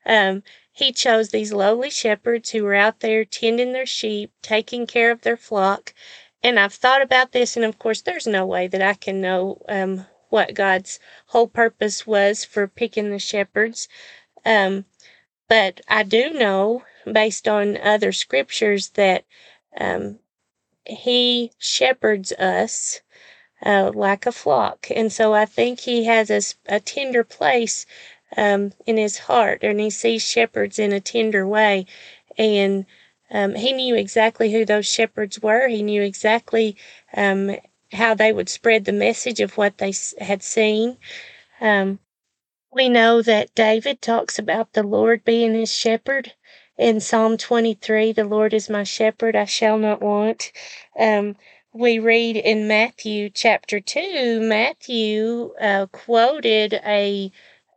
Um, 0.07 0.43
he 0.73 0.93
chose 0.93 1.31
these 1.31 1.53
lowly 1.53 1.91
shepherds 1.91 2.51
who 2.51 2.65
were 2.65 2.75
out 2.75 3.01
there 3.01 3.25
tending 3.25 3.73
their 3.73 3.87
sheep, 3.87 4.33
taking 4.43 4.87
care 4.87 5.11
of 5.11 5.23
their 5.23 5.37
flock. 5.37 5.95
And 6.43 6.61
I've 6.61 6.75
thought 6.75 7.03
about 7.03 7.33
this, 7.33 7.57
and 7.57 7.65
of 7.65 7.79
course, 7.79 8.03
there's 8.03 8.27
no 8.27 8.47
way 8.47 8.69
that 8.69 8.83
I 8.83 8.95
can 8.95 9.21
know 9.21 9.63
um, 9.69 10.07
what 10.29 10.55
God's 10.55 11.01
whole 11.27 11.49
purpose 11.49 12.07
was 12.07 12.45
for 12.45 12.69
picking 12.69 13.11
the 13.11 13.19
shepherds. 13.19 13.89
Um, 14.45 14.85
but 15.49 15.81
I 15.89 16.03
do 16.03 16.33
know, 16.33 16.85
based 17.11 17.49
on 17.49 17.77
other 17.77 18.13
scriptures, 18.13 18.91
that 18.91 19.25
um, 19.79 20.19
He 20.85 21.53
shepherds 21.59 22.33
us 22.33 23.01
uh, 23.65 23.91
like 23.95 24.27
a 24.27 24.33
flock. 24.33 24.89
And 24.95 25.13
so 25.13 25.33
I 25.35 25.47
think 25.47 25.81
He 25.81 26.05
has 26.05 26.31
a, 26.31 26.43
a 26.77 26.81
tender 26.81 27.25
place 27.25 27.87
um, 28.37 28.73
in 28.87 28.97
His 28.99 29.19
heart, 29.19 29.61
and 29.63 29.81
He 29.81 29.91
sees 29.91 30.23
shepherds 30.29 30.79
in 30.79 30.93
a 30.93 31.01
tender 31.01 31.47
way. 31.47 31.87
And 32.37 32.87
um, 33.31 33.55
He 33.55 33.73
knew 33.73 33.95
exactly 33.95 34.53
who 34.53 34.65
those 34.65 34.87
shepherds 34.87 35.41
were, 35.41 35.69
He 35.69 35.83
knew 35.83 36.03
exactly 36.03 36.77
um, 37.15 37.57
how 37.93 38.15
they 38.15 38.33
would 38.33 38.49
spread 38.49 38.85
the 38.85 38.93
message 38.93 39.41
of 39.41 39.57
what 39.57 39.79
they 39.79 39.93
had 40.21 40.43
seen. 40.43 40.99
Um, 41.61 41.99
we 42.73 42.89
know 42.89 43.23
that 43.23 43.55
David 43.55 44.03
talks 44.03 44.39
about 44.39 44.75
the 44.75 44.83
Lord 44.83 45.25
being 45.25 45.55
his 45.55 45.73
shepherd. 45.73 46.35
In 46.77 47.01
Psalm 47.01 47.39
23, 47.39 48.13
the 48.13 48.25
Lord 48.25 48.53
is 48.53 48.69
my 48.69 48.85
shepherd, 48.85 49.35
I 49.35 49.47
shall 49.47 49.79
not 49.79 50.03
want. 50.03 50.53
Um, 50.99 51.37
we 51.73 51.99
read 51.99 52.37
in 52.37 52.69
Matthew 52.69 53.31
chapter 53.31 53.81
2, 53.81 54.41
Matthew 54.43 55.55
uh, 55.59 55.87
quoted 55.87 56.75
a 56.85 57.33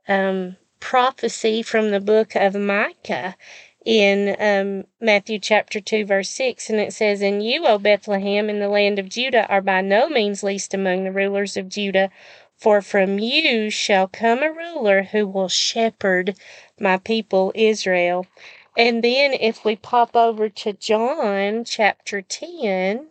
um, 0.07 0.57
prophecy 0.81 1.61
from 1.61 1.91
the 1.91 2.01
book 2.01 2.35
of 2.35 2.55
Micah 2.55 3.37
in 3.85 4.35
um, 4.39 4.85
Matthew 4.99 5.39
chapter 5.39 5.79
2, 5.79 6.05
verse 6.05 6.29
6, 6.29 6.69
and 6.69 6.79
it 6.79 6.93
says, 6.93 7.21
And 7.21 7.43
you, 7.43 7.65
O 7.65 7.77
Bethlehem, 7.77 8.49
in 8.49 8.59
the 8.59 8.67
land 8.67 8.99
of 8.99 9.09
Judah, 9.09 9.47
are 9.47 9.61
by 9.61 9.81
no 9.81 10.09
means 10.09 10.43
least 10.43 10.73
among 10.73 11.03
the 11.03 11.11
rulers 11.11 11.55
of 11.55 11.69
Judah, 11.69 12.09
for 12.57 12.81
from 12.81 13.19
you 13.19 13.69
shall 13.69 14.07
come 14.07 14.43
a 14.43 14.51
ruler 14.51 15.03
who 15.03 15.25
will 15.25 15.47
shepherd 15.47 16.35
my 16.79 16.97
people 16.97 17.53
Israel. 17.55 18.27
And 18.77 19.03
then 19.03 19.33
if 19.33 19.63
we 19.63 19.75
pop 19.75 20.15
over 20.15 20.49
to 20.49 20.73
John 20.73 21.63
chapter 21.63 22.21
10, 22.21 23.07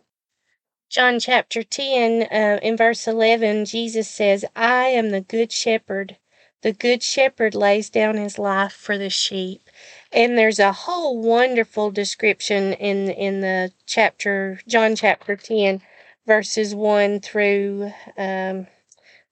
John 0.89 1.19
chapter 1.19 1.61
10, 1.61 2.23
uh, 2.23 2.59
in 2.63 2.75
verse 2.75 3.07
11, 3.07 3.65
Jesus 3.65 4.07
says, 4.07 4.45
I 4.55 4.87
am 4.87 5.09
the 5.09 5.21
good 5.21 5.51
shepherd. 5.51 6.17
The 6.61 6.73
good 6.73 7.03
shepherd 7.03 7.53
lays 7.53 7.89
down 7.89 8.17
his 8.17 8.39
life 8.39 8.73
for 8.73 8.97
the 8.97 9.09
sheep. 9.09 9.69
And 10.11 10.37
there's 10.37 10.59
a 10.59 10.71
whole 10.71 11.19
wonderful 11.21 11.91
description 11.91 12.73
in 12.73 13.09
in 13.09 13.41
the 13.41 13.71
chapter 13.85 14.59
John 14.67 14.95
chapter 14.95 15.35
10 15.35 15.81
verses 16.25 16.73
1 16.75 17.19
through 17.21 17.91
um, 18.17 18.67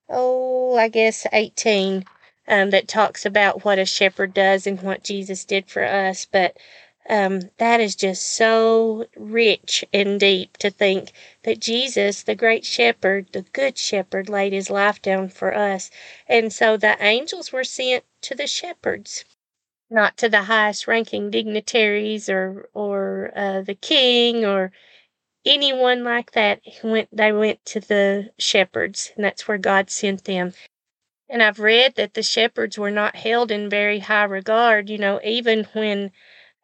oh, 0.09 0.77
I 0.77 0.87
guess 0.87 1.25
18 1.31 2.05
um, 2.47 2.69
that 2.69 2.87
talks 2.87 3.25
about 3.25 3.65
what 3.65 3.79
a 3.79 3.85
shepherd 3.85 4.33
does 4.33 4.67
and 4.67 4.81
what 4.81 5.03
Jesus 5.03 5.45
did 5.45 5.69
for 5.69 5.83
us. 5.83 6.25
But 6.25 6.57
um, 7.09 7.51
that 7.57 7.79
is 7.79 7.95
just 7.95 8.23
so 8.33 9.07
rich 9.15 9.85
and 9.93 10.19
deep 10.19 10.57
to 10.57 10.69
think 10.69 11.11
that 11.43 11.59
Jesus, 11.59 12.23
the 12.23 12.35
great 12.35 12.65
shepherd, 12.65 13.27
the 13.31 13.43
good 13.53 13.77
shepherd, 13.77 14.29
laid 14.29 14.53
his 14.53 14.69
life 14.69 15.01
down 15.01 15.29
for 15.29 15.55
us. 15.55 15.89
And 16.27 16.51
so 16.51 16.75
the 16.75 17.01
angels 17.03 17.51
were 17.51 17.63
sent 17.63 18.03
to 18.21 18.35
the 18.35 18.47
shepherds, 18.47 19.23
not 19.89 20.17
to 20.17 20.29
the 20.29 20.43
highest 20.43 20.87
ranking 20.87 21.31
dignitaries 21.31 22.29
or, 22.29 22.69
or 22.73 23.31
uh, 23.35 23.61
the 23.61 23.75
king 23.75 24.45
or 24.45 24.71
anyone 25.45 26.03
like 26.03 26.31
that. 26.31 26.61
Went, 26.83 27.09
they 27.11 27.31
went 27.31 27.63
to 27.65 27.79
the 27.79 28.29
shepherds, 28.37 29.11
and 29.15 29.23
that's 29.23 29.47
where 29.47 29.57
God 29.57 29.89
sent 29.89 30.25
them. 30.25 30.53
And 31.29 31.43
I've 31.43 31.59
read 31.59 31.95
that 31.95 32.13
the 32.13 32.23
shepherds 32.23 32.77
were 32.77 32.91
not 32.91 33.15
held 33.15 33.51
in 33.51 33.69
very 33.69 33.99
high 33.99 34.23
regard, 34.23 34.89
you 34.89 34.97
know, 34.97 35.19
even 35.23 35.65
when 35.73 36.11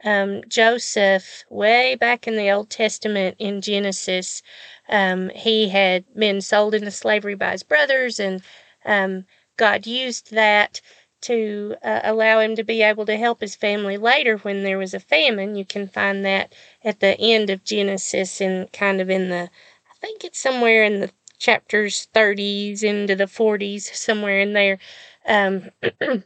um, 0.04 0.42
Joseph, 0.48 1.44
way 1.50 1.96
back 1.96 2.28
in 2.28 2.36
the 2.36 2.52
Old 2.52 2.70
Testament 2.70 3.38
in 3.40 3.62
Genesis, 3.62 4.42
um, 4.90 5.30
he 5.30 5.70
had 5.70 6.06
been 6.16 6.42
sold 6.42 6.76
into 6.76 6.92
slavery 6.92 7.36
by 7.36 7.52
his 7.52 7.64
brothers, 7.64 8.20
and 8.20 8.42
um, 8.86 9.26
God 9.58 9.88
used 9.88 10.32
that 10.34 10.82
to 11.24 11.76
uh, 11.84 12.02
allow 12.04 12.40
him 12.40 12.56
to 12.56 12.64
be 12.64 12.82
able 12.82 13.06
to 13.08 13.18
help 13.18 13.42
his 13.42 13.56
family 13.56 13.98
later 13.98 14.38
when 14.38 14.64
there 14.64 14.78
was 14.78 14.94
a 14.94 15.00
famine. 15.00 15.56
You 15.56 15.66
can 15.66 15.88
find 15.88 16.26
that 16.26 16.54
at 16.84 17.00
the 17.00 17.20
end 17.20 17.50
of 17.50 17.64
Genesis 17.64 18.42
and 18.42 18.72
kind 18.72 19.02
of 19.02 19.10
in 19.10 19.30
the, 19.30 19.50
I 19.90 19.96
think 20.02 20.24
it's 20.24 20.40
somewhere 20.40 20.84
in 20.84 21.00
the 21.02 21.12
chapters 21.40 22.08
30s 22.14 22.84
into 22.84 23.16
the 23.16 23.28
40s, 23.28 23.94
somewhere 23.96 24.40
in 24.40 24.54
there. 24.54 24.80
Um, 25.26 25.72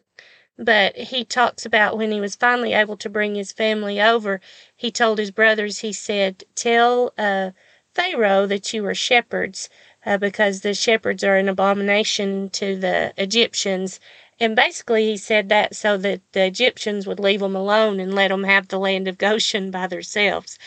But 0.59 0.95
he 0.97 1.23
talks 1.23 1.65
about 1.65 1.97
when 1.97 2.11
he 2.11 2.19
was 2.19 2.35
finally 2.35 2.73
able 2.73 2.97
to 2.97 3.09
bring 3.09 3.35
his 3.35 3.51
family 3.51 4.01
over, 4.01 4.41
he 4.75 4.91
told 4.91 5.19
his 5.19 5.31
brothers, 5.31 5.79
he 5.79 5.93
said, 5.93 6.43
Tell 6.55 7.13
uh, 7.17 7.51
Pharaoh 7.93 8.45
that 8.47 8.73
you 8.73 8.85
are 8.85 8.95
shepherds, 8.95 9.69
uh, 10.05 10.17
because 10.17 10.61
the 10.61 10.73
shepherds 10.73 11.23
are 11.23 11.37
an 11.37 11.49
abomination 11.49 12.49
to 12.51 12.75
the 12.75 13.13
Egyptians. 13.17 13.99
And 14.39 14.55
basically, 14.55 15.05
he 15.07 15.17
said 15.17 15.49
that 15.49 15.75
so 15.75 15.97
that 15.97 16.21
the 16.31 16.45
Egyptians 16.45 17.07
would 17.07 17.19
leave 17.19 17.39
them 17.39 17.55
alone 17.55 17.99
and 17.99 18.13
let 18.13 18.27
them 18.29 18.43
have 18.43 18.67
the 18.67 18.79
land 18.79 19.07
of 19.07 19.17
Goshen 19.17 19.71
by 19.71 19.87
themselves. 19.87 20.59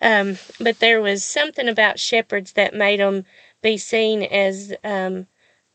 Um, 0.00 0.38
but 0.60 0.78
there 0.78 1.00
was 1.00 1.24
something 1.24 1.68
about 1.68 1.98
shepherds 1.98 2.52
that 2.52 2.74
made 2.74 3.00
them 3.00 3.24
be 3.62 3.76
seen 3.76 4.22
as 4.22 4.72
um, 4.84 5.26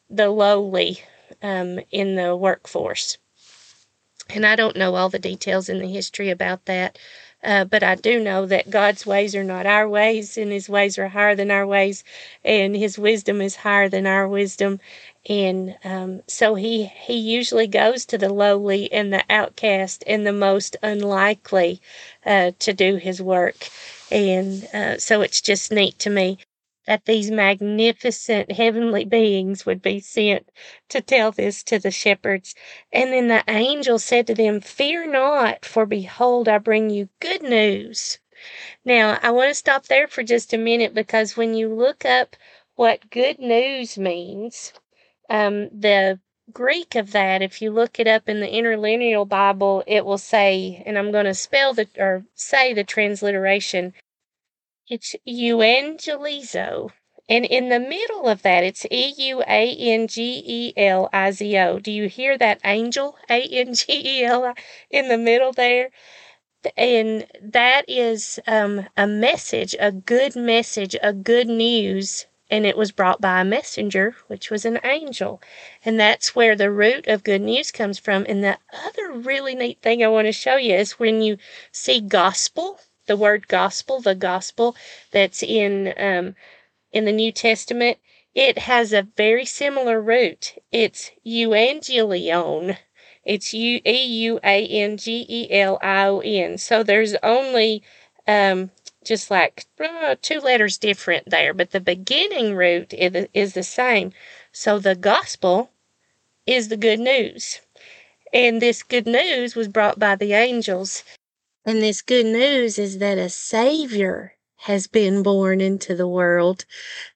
the 0.10 0.30
lowly 0.30 1.04
um, 1.42 1.80
in 1.92 2.16
the 2.16 2.36
workforce. 2.36 3.18
And 4.30 4.46
I 4.46 4.56
don't 4.56 4.78
know 4.78 4.96
all 4.96 5.10
the 5.10 5.20
details 5.20 5.68
in 5.68 5.80
the 5.80 5.88
history 5.88 6.30
about 6.30 6.66
that, 6.66 6.98
uh, 7.44 7.66
but 7.66 7.84
I 7.84 7.96
do 7.96 8.20
know 8.20 8.46
that 8.46 8.70
God's 8.70 9.06
ways 9.06 9.36
are 9.36 9.44
not 9.44 9.66
our 9.66 9.88
ways, 9.88 10.38
and 10.38 10.52
His 10.52 10.70
ways 10.70 10.98
are 10.98 11.10
higher 11.10 11.36
than 11.36 11.52
our 11.52 11.68
ways, 11.68 12.04
and 12.44 12.76
His 12.76 12.98
wisdom 12.98 13.42
is 13.42 13.58
higher 13.58 13.90
than 13.90 14.08
our 14.08 14.28
wisdom. 14.28 14.80
And 15.30 15.76
um, 15.84 16.22
so 16.28 16.56
He 16.56 16.86
He 16.86 17.18
usually 17.18 17.68
goes 17.68 18.06
to 18.08 18.18
the 18.18 18.34
lowly 18.34 18.92
and 18.92 19.14
the 19.14 19.24
outcast 19.30 20.04
and 20.08 20.26
the 20.26 20.34
most 20.34 20.78
unlikely 20.84 21.82
uh, 22.26 22.52
to 22.60 22.74
do 22.74 22.96
His 22.98 23.22
work. 23.22 23.70
And 24.12 24.66
uh, 24.74 24.98
so 24.98 25.22
it's 25.22 25.42
just 25.42 25.72
neat 25.72 26.00
to 26.00 26.10
me 26.10 26.40
that 26.86 27.06
these 27.06 27.32
magnificent 27.32 28.52
heavenly 28.52 29.06
beings 29.06 29.66
would 29.66 29.82
be 29.82 30.00
sent 30.00 30.50
to 30.90 31.02
tell 31.02 31.32
this 31.32 31.64
to 31.64 31.80
the 31.80 31.92
shepherds. 31.92 32.56
And 32.92 33.14
then 33.14 33.28
the 33.28 33.44
angel 33.48 34.00
said 34.00 34.28
to 34.28 34.34
them, 34.34 34.62
Fear 34.62 35.12
not, 35.12 35.66
for 35.66 35.86
behold, 35.86 36.48
I 36.48 36.58
bring 36.58 36.90
you 36.90 37.10
good 37.20 37.42
news. 37.42 38.20
Now, 38.86 39.20
I 39.22 39.32
want 39.32 39.50
to 39.50 39.56
stop 39.56 39.86
there 39.86 40.08
for 40.08 40.24
just 40.24 40.54
a 40.54 40.58
minute 40.58 40.94
because 40.94 41.38
when 41.38 41.54
you 41.54 41.74
look 41.74 42.06
up 42.06 42.36
what 42.76 43.10
good 43.10 43.40
news 43.40 43.98
means, 43.98 44.74
um, 45.30 45.70
the 45.70 46.20
Greek 46.52 46.96
of 46.96 47.12
that, 47.14 47.42
if 47.42 47.62
you 47.62 47.72
look 47.72 48.00
it 48.00 48.08
up 48.08 48.28
in 48.28 48.42
the 48.42 48.54
interlinear 48.54 49.24
Bible, 49.24 49.84
it 49.88 50.04
will 50.06 50.18
say, 50.18 50.84
and 50.86 50.98
I'm 50.98 51.12
going 51.12 51.26
to 51.26 51.34
spell 51.34 51.74
the 51.74 51.88
or 51.98 52.26
say 52.36 52.74
the 52.74 52.84
transliteration 52.84 53.94
It's 54.88 55.16
euangelizo. 55.28 56.92
And 57.28 57.44
in 57.44 57.68
the 57.68 57.82
middle 57.82 58.28
of 58.30 58.44
that, 58.44 58.64
it's 58.64 58.86
E 58.90 59.14
U 59.18 59.42
A 59.42 59.76
N 59.76 60.08
G 60.08 60.42
E 60.46 60.74
L 60.78 61.10
I 61.12 61.32
Z 61.32 61.58
O. 61.58 61.80
Do 61.80 61.92
you 61.92 62.08
hear 62.08 62.38
that 62.38 62.62
angel? 62.64 63.18
A 63.30 63.42
N 63.44 63.74
G 63.74 63.86
E 63.90 64.24
L 64.24 64.46
I 64.46 64.54
in 64.90 65.10
the 65.10 65.18
middle 65.18 65.52
there? 65.52 65.90
And 66.78 67.28
that 67.42 67.86
is 67.90 68.40
um, 68.48 68.88
a 68.96 69.08
message, 69.08 69.76
a 69.80 69.92
good 69.92 70.36
message, 70.36 70.96
a 71.02 71.14
good 71.14 71.48
news. 71.48 72.26
And 72.50 72.66
it 72.66 72.78
was 72.78 72.92
brought 72.92 73.20
by 73.20 73.42
a 73.42 73.46
messenger, 73.46 74.16
which 74.28 74.50
was 74.50 74.66
an 74.66 74.80
angel. 74.84 75.42
And 75.84 76.00
that's 76.00 76.36
where 76.36 76.56
the 76.56 76.72
root 76.72 77.08
of 77.08 77.24
good 77.24 77.42
news 77.42 77.72
comes 77.72 78.00
from. 78.00 78.26
And 78.30 78.44
the 78.44 78.60
other 78.72 79.12
really 79.12 79.56
neat 79.56 79.82
thing 79.82 80.04
I 80.04 80.08
want 80.08 80.28
to 80.28 80.32
show 80.32 80.58
you 80.58 80.76
is 80.76 81.00
when 81.00 81.22
you 81.22 81.38
see 81.72 82.00
gospel, 82.00 82.80
the 83.06 83.18
word 83.18 83.48
gospel, 83.48 84.02
the 84.02 84.16
gospel 84.16 84.76
that's 85.12 85.44
in 85.44 85.94
um, 85.98 86.36
in 86.92 87.06
the 87.06 87.12
New 87.12 87.32
Testament, 87.32 87.98
it 88.36 88.58
has 88.58 88.94
a 88.94 89.08
very 89.18 89.46
similar 89.46 90.02
root. 90.02 90.56
It's 90.72 91.12
euangelion. 91.26 92.78
It's 93.26 93.54
U 93.54 93.80
E 93.86 94.06
U 94.26 94.40
A 94.44 94.68
N 94.68 94.98
G 94.98 95.26
E 95.30 95.52
L 95.52 95.80
I 95.82 96.06
O 96.08 96.20
N. 96.20 96.58
So 96.58 96.84
there's 96.84 97.16
only 97.24 97.84
um, 98.28 98.72
just 99.04 99.30
like 99.32 99.66
uh, 99.80 100.16
two 100.22 100.40
letters 100.40 100.78
different 100.78 101.30
there, 101.30 101.54
but 101.54 101.72
the 101.72 101.80
beginning 101.80 102.56
root 102.56 102.94
is, 102.94 103.28
is 103.34 103.54
the 103.54 103.64
same. 103.64 104.14
So 104.52 104.80
the 104.80 104.96
gospel 104.96 105.72
is 106.46 106.70
the 106.70 106.78
good 106.78 107.00
news. 107.00 107.62
And 108.34 108.62
this 108.62 108.84
good 108.84 109.06
news 109.06 109.56
was 109.56 109.68
brought 109.68 110.00
by 110.00 110.16
the 110.16 110.34
angels. 110.34 111.04
And 111.66 111.82
this 111.82 112.02
good 112.02 112.26
news 112.26 112.78
is 112.78 112.98
that 112.98 113.18
a 113.18 113.30
Savior 113.30 114.34
has 114.64 114.88
been 114.88 115.24
born 115.24 115.62
into 115.62 115.96
the 115.96 116.08
world, 116.08 116.66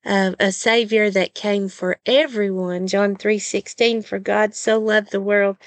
uh, 0.06 0.34
a 0.40 0.54
Savior 0.54 1.10
that 1.10 1.34
came 1.34 1.68
for 1.68 2.00
everyone. 2.06 2.88
John 2.88 3.18
3:16, 3.18 4.02
for 4.02 4.20
God 4.20 4.56
so 4.56 4.80
loved 4.80 5.12
the 5.12 5.20
world 5.20 5.58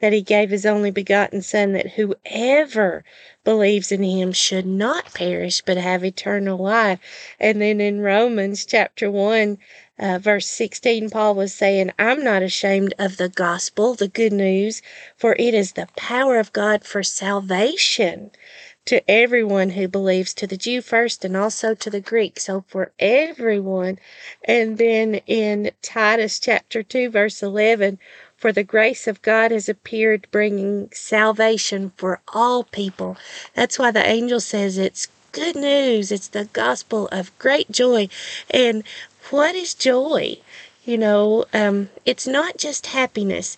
that 0.00 0.14
he 0.14 0.22
gave 0.22 0.48
his 0.48 0.64
only 0.64 0.90
begotten 0.90 1.42
Son, 1.42 1.72
that 1.72 1.92
whoever 1.92 3.04
believes 3.44 3.92
in 3.92 4.02
him 4.02 4.32
should 4.32 4.66
not 4.66 5.12
perish 5.12 5.60
but 5.60 5.76
have 5.76 6.02
eternal 6.02 6.56
life. 6.56 6.98
And 7.38 7.60
then 7.60 7.78
in 7.78 8.00
Romans 8.00 8.64
chapter 8.64 9.10
1, 9.10 9.58
uh, 10.00 10.18
verse 10.18 10.46
16, 10.46 11.10
Paul 11.10 11.34
was 11.34 11.54
saying, 11.54 11.92
I'm 11.98 12.24
not 12.24 12.42
ashamed 12.42 12.94
of 12.98 13.18
the 13.18 13.28
gospel, 13.28 13.94
the 13.94 14.08
good 14.08 14.32
news, 14.32 14.80
for 15.16 15.36
it 15.38 15.54
is 15.54 15.72
the 15.72 15.88
power 15.96 16.38
of 16.38 16.52
God 16.52 16.84
for 16.84 17.02
salvation 17.02 18.30
to 18.86 19.08
everyone 19.08 19.70
who 19.70 19.86
believes, 19.86 20.32
to 20.34 20.46
the 20.46 20.56
Jew 20.56 20.80
first 20.80 21.24
and 21.24 21.36
also 21.36 21.74
to 21.74 21.90
the 21.90 22.00
Greek. 22.00 22.40
So 22.40 22.64
for 22.66 22.92
everyone. 22.98 23.98
And 24.44 24.78
then 24.78 25.20
in 25.26 25.70
Titus 25.82 26.40
chapter 26.40 26.82
2, 26.82 27.10
verse 27.10 27.42
11, 27.42 27.98
for 28.36 28.52
the 28.52 28.64
grace 28.64 29.06
of 29.06 29.20
God 29.20 29.50
has 29.50 29.68
appeared, 29.68 30.26
bringing 30.30 30.88
salvation 30.92 31.92
for 31.96 32.20
all 32.28 32.64
people. 32.64 33.18
That's 33.54 33.78
why 33.78 33.90
the 33.90 34.04
angel 34.04 34.40
says 34.40 34.78
it's 34.78 35.08
good 35.32 35.56
news. 35.56 36.10
It's 36.10 36.28
the 36.28 36.46
gospel 36.46 37.08
of 37.12 37.36
great 37.38 37.70
joy. 37.70 38.08
And 38.50 38.82
what 39.30 39.54
is 39.54 39.74
joy? 39.74 40.38
You 40.84 40.98
know, 40.98 41.44
um, 41.52 41.90
it's 42.04 42.26
not 42.26 42.56
just 42.56 42.86
happiness. 42.86 43.56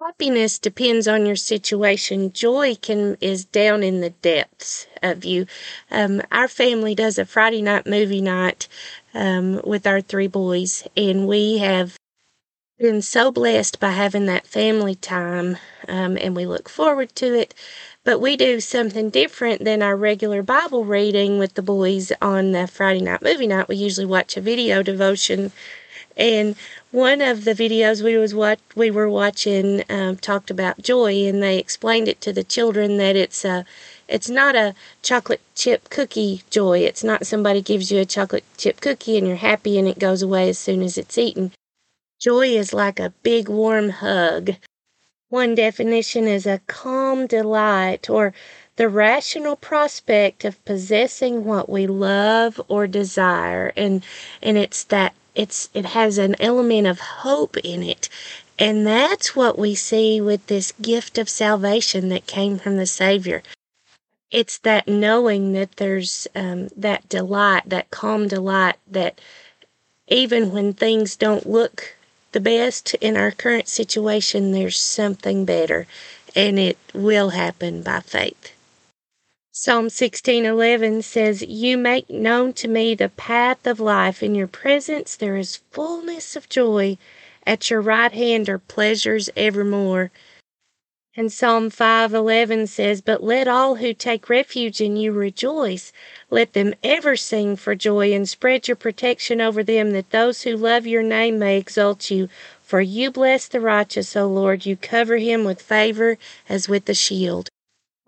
Happiness 0.00 0.58
depends 0.58 1.06
on 1.06 1.26
your 1.26 1.36
situation. 1.36 2.32
Joy 2.32 2.74
can 2.74 3.16
is 3.20 3.44
down 3.44 3.82
in 3.82 4.00
the 4.00 4.10
depths 4.10 4.86
of 5.02 5.24
you. 5.24 5.46
Um, 5.90 6.22
our 6.32 6.48
family 6.48 6.94
does 6.94 7.18
a 7.18 7.24
Friday 7.24 7.62
night 7.62 7.86
movie 7.86 8.20
night 8.20 8.68
um, 9.14 9.60
with 9.64 9.86
our 9.86 10.00
three 10.00 10.26
boys, 10.26 10.86
and 10.96 11.28
we 11.28 11.58
have 11.58 11.96
been 12.78 13.00
so 13.00 13.30
blessed 13.30 13.78
by 13.78 13.90
having 13.90 14.26
that 14.26 14.46
family 14.46 14.96
time, 14.96 15.56
um, 15.86 16.16
and 16.20 16.34
we 16.34 16.46
look 16.46 16.68
forward 16.68 17.14
to 17.16 17.38
it. 17.38 17.54
But 18.04 18.20
we 18.20 18.36
do 18.36 18.60
something 18.60 19.10
different 19.10 19.64
than 19.64 19.82
our 19.82 19.96
regular 19.96 20.42
Bible 20.42 20.84
reading 20.84 21.38
with 21.38 21.54
the 21.54 21.62
boys 21.62 22.12
on 22.20 22.52
the 22.52 22.66
Friday 22.66 23.00
night 23.00 23.22
movie 23.22 23.46
night. 23.46 23.68
We 23.68 23.76
usually 23.76 24.06
watch 24.06 24.36
a 24.36 24.40
video 24.40 24.82
devotion 24.82 25.52
and 26.16 26.56
one 26.90 27.22
of 27.22 27.44
the 27.44 27.54
videos 27.54 28.02
we 28.02 28.16
was 28.16 28.34
what 28.34 28.60
we 28.74 28.90
were 28.90 29.08
watching 29.08 29.82
um, 29.88 30.16
talked 30.16 30.50
about 30.50 30.82
joy, 30.82 31.26
and 31.26 31.42
they 31.42 31.58
explained 31.58 32.08
it 32.08 32.20
to 32.20 32.32
the 32.32 32.44
children 32.44 32.98
that 32.98 33.16
it's 33.16 33.44
a 33.44 33.64
it's 34.08 34.28
not 34.28 34.54
a 34.54 34.74
chocolate 35.02 35.40
chip 35.54 35.88
cookie 35.88 36.42
joy. 36.50 36.80
It's 36.80 37.02
not 37.02 37.26
somebody 37.26 37.62
gives 37.62 37.90
you 37.90 38.00
a 38.00 38.04
chocolate 38.04 38.44
chip 38.58 38.80
cookie 38.80 39.16
and 39.16 39.26
you're 39.26 39.36
happy 39.36 39.78
and 39.78 39.88
it 39.88 39.98
goes 39.98 40.20
away 40.20 40.50
as 40.50 40.58
soon 40.58 40.82
as 40.82 40.98
it's 40.98 41.16
eaten. 41.16 41.52
Joy 42.20 42.48
is 42.48 42.74
like 42.74 43.00
a 43.00 43.14
big 43.22 43.48
warm 43.48 43.88
hug. 43.88 44.56
One 45.32 45.54
definition 45.54 46.28
is 46.28 46.44
a 46.44 46.60
calm 46.66 47.26
delight 47.26 48.10
or 48.10 48.34
the 48.76 48.90
rational 48.90 49.56
prospect 49.56 50.44
of 50.44 50.62
possessing 50.66 51.46
what 51.46 51.70
we 51.70 51.86
love 51.86 52.60
or 52.68 52.86
desire. 52.86 53.72
And 53.74 54.04
and 54.42 54.58
it's 54.58 54.84
that 54.84 55.14
it's 55.34 55.70
it 55.72 55.86
has 55.86 56.18
an 56.18 56.36
element 56.38 56.86
of 56.86 57.00
hope 57.00 57.56
in 57.64 57.82
it. 57.82 58.10
And 58.58 58.86
that's 58.86 59.34
what 59.34 59.58
we 59.58 59.74
see 59.74 60.20
with 60.20 60.48
this 60.48 60.74
gift 60.82 61.16
of 61.16 61.30
salvation 61.30 62.10
that 62.10 62.26
came 62.26 62.58
from 62.58 62.76
the 62.76 62.84
savior. 62.84 63.42
It's 64.30 64.58
that 64.58 64.86
knowing 64.86 65.54
that 65.54 65.76
there's 65.76 66.28
um, 66.34 66.68
that 66.76 67.08
delight 67.08 67.62
that 67.70 67.90
calm 67.90 68.28
delight 68.28 68.76
that 68.86 69.18
even 70.08 70.52
when 70.52 70.74
things 70.74 71.16
don't 71.16 71.48
look 71.48 71.96
the 72.32 72.40
best 72.40 72.94
in 72.94 73.16
our 73.16 73.30
current 73.30 73.68
situation 73.68 74.52
there's 74.52 74.78
something 74.78 75.44
better 75.44 75.86
and 76.34 76.58
it 76.58 76.78
will 76.94 77.30
happen 77.30 77.82
by 77.82 78.00
faith 78.00 78.52
Psalm 79.54 79.90
16:11 79.90 81.02
says, 81.02 81.42
"You 81.42 81.76
make 81.76 82.08
known 82.08 82.54
to 82.54 82.68
me 82.68 82.94
the 82.94 83.10
path 83.10 83.66
of 83.66 83.78
life. 83.78 84.22
In 84.22 84.34
your 84.34 84.46
presence 84.46 85.14
there 85.14 85.36
is 85.36 85.60
fullness 85.70 86.36
of 86.36 86.48
joy. 86.48 86.96
At 87.46 87.68
your 87.68 87.82
right 87.82 88.12
hand 88.12 88.48
are 88.48 88.58
pleasures 88.58 89.28
evermore." 89.36 90.10
And 91.14 91.30
Psalm 91.30 91.68
5:11 91.68 92.66
says, 92.66 93.02
"But 93.02 93.22
let 93.22 93.46
all 93.46 93.74
who 93.74 93.92
take 93.92 94.30
refuge 94.30 94.80
in 94.80 94.96
you 94.96 95.12
rejoice. 95.12 95.92
Let 96.30 96.54
them 96.54 96.72
ever 96.82 97.16
sing 97.16 97.54
for 97.56 97.74
joy 97.74 98.14
and 98.14 98.26
spread 98.26 98.66
your 98.66 98.76
protection 98.76 99.38
over 99.38 99.62
them 99.62 99.90
that 99.90 100.08
those 100.08 100.42
who 100.42 100.56
love 100.56 100.86
your 100.86 101.02
name 101.02 101.38
may 101.38 101.58
exalt 101.58 102.10
you. 102.10 102.30
For 102.62 102.80
you 102.80 103.10
bless 103.10 103.46
the 103.46 103.60
righteous, 103.60 104.16
O 104.16 104.26
Lord, 104.26 104.64
you 104.64 104.74
cover 104.74 105.18
him 105.18 105.44
with 105.44 105.60
favor 105.60 106.16
as 106.48 106.66
with 106.66 106.88
a 106.88 106.94
shield." 106.94 107.50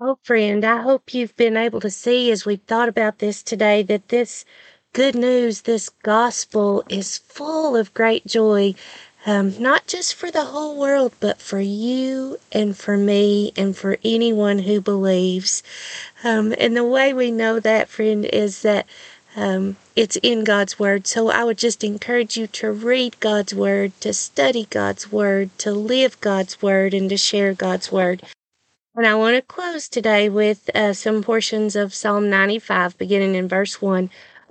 Oh, 0.01 0.17
friend, 0.23 0.65
I 0.65 0.81
hope 0.81 1.13
you've 1.13 1.37
been 1.37 1.59
able 1.59 1.81
to 1.81 1.91
see 1.91 2.31
as 2.31 2.47
we've 2.47 2.63
thought 2.67 2.89
about 2.89 3.19
this 3.19 3.43
today 3.43 3.83
that 3.83 4.09
this 4.09 4.47
good 4.95 5.15
news, 5.15 5.63
this 5.63 5.91
gospel 6.03 6.83
is 6.89 7.19
full 7.19 7.77
of 7.77 7.93
great 7.93 8.27
joy, 8.27 8.75
um, 9.27 9.61
not 9.61 9.87
just 9.87 10.15
for 10.15 10.31
the 10.31 10.47
whole 10.47 10.79
world, 10.79 11.13
but 11.21 11.41
for 11.41 11.61
you 11.61 12.39
and 12.53 12.77
for 12.77 12.97
me 12.97 13.53
and 13.57 13.77
for 13.77 13.97
anyone 14.05 14.61
who 14.61 14.81
believes. 14.81 15.63
Um, 16.23 16.55
and 16.59 16.77
the 16.77 16.85
way 16.85 17.13
we 17.13 17.31
know 17.31 17.59
that, 17.61 17.89
friend, 17.89 18.25
is 18.27 18.63
that 18.63 18.87
um, 19.37 19.77
it's 19.97 20.17
in 20.23 20.45
God's 20.45 20.79
Word. 20.79 21.07
So 21.07 21.31
I 21.31 21.45
would 21.45 21.59
just 21.59 21.83
encourage 21.83 22.37
you 22.37 22.47
to 22.49 22.71
read 22.71 23.19
God's 23.21 23.55
Word, 23.55 23.93
to 24.01 24.13
study 24.13 24.67
God's 24.71 25.11
Word, 25.11 25.51
to 25.59 25.73
live 25.73 26.21
God's 26.21 26.61
Word, 26.61 26.95
and 26.95 27.09
to 27.11 27.17
share 27.17 27.55
God's 27.55 27.91
Word. 27.91 28.23
And 28.97 29.07
I 29.07 29.17
want 29.17 29.35
to 29.35 29.43
close 29.43 29.89
today 29.89 30.29
with 30.29 30.71
uh, 30.73 30.93
some 30.93 31.23
portions 31.25 31.75
of 31.75 31.93
Psalm 31.93 32.31
95, 32.31 32.97
beginning 32.97 33.35
in 33.35 33.49
verse 33.49 33.83
1. 33.83 34.09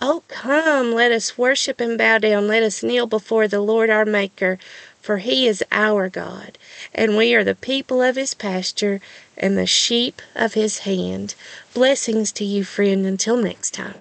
Oh, 0.00 0.22
come, 0.28 0.92
let 0.92 1.12
us 1.12 1.36
worship 1.36 1.80
and 1.80 1.98
bow 1.98 2.18
down. 2.18 2.48
Let 2.48 2.62
us 2.62 2.82
kneel 2.82 3.06
before 3.06 3.48
the 3.48 3.60
Lord 3.60 3.90
our 3.90 4.06
Maker 4.06 4.58
for 5.00 5.18
he 5.18 5.46
is 5.46 5.64
our 5.72 6.08
God, 6.08 6.58
and 6.94 7.16
we 7.16 7.34
are 7.34 7.44
the 7.44 7.54
people 7.54 8.02
of 8.02 8.16
his 8.16 8.34
pasture 8.34 9.00
and 9.36 9.56
the 9.56 9.66
sheep 9.66 10.20
of 10.34 10.54
his 10.54 10.80
hand. 10.80 11.34
Blessings 11.72 12.30
to 12.32 12.44
you, 12.44 12.64
friend, 12.64 13.06
until 13.06 13.36
next 13.36 13.72
time. 13.72 13.98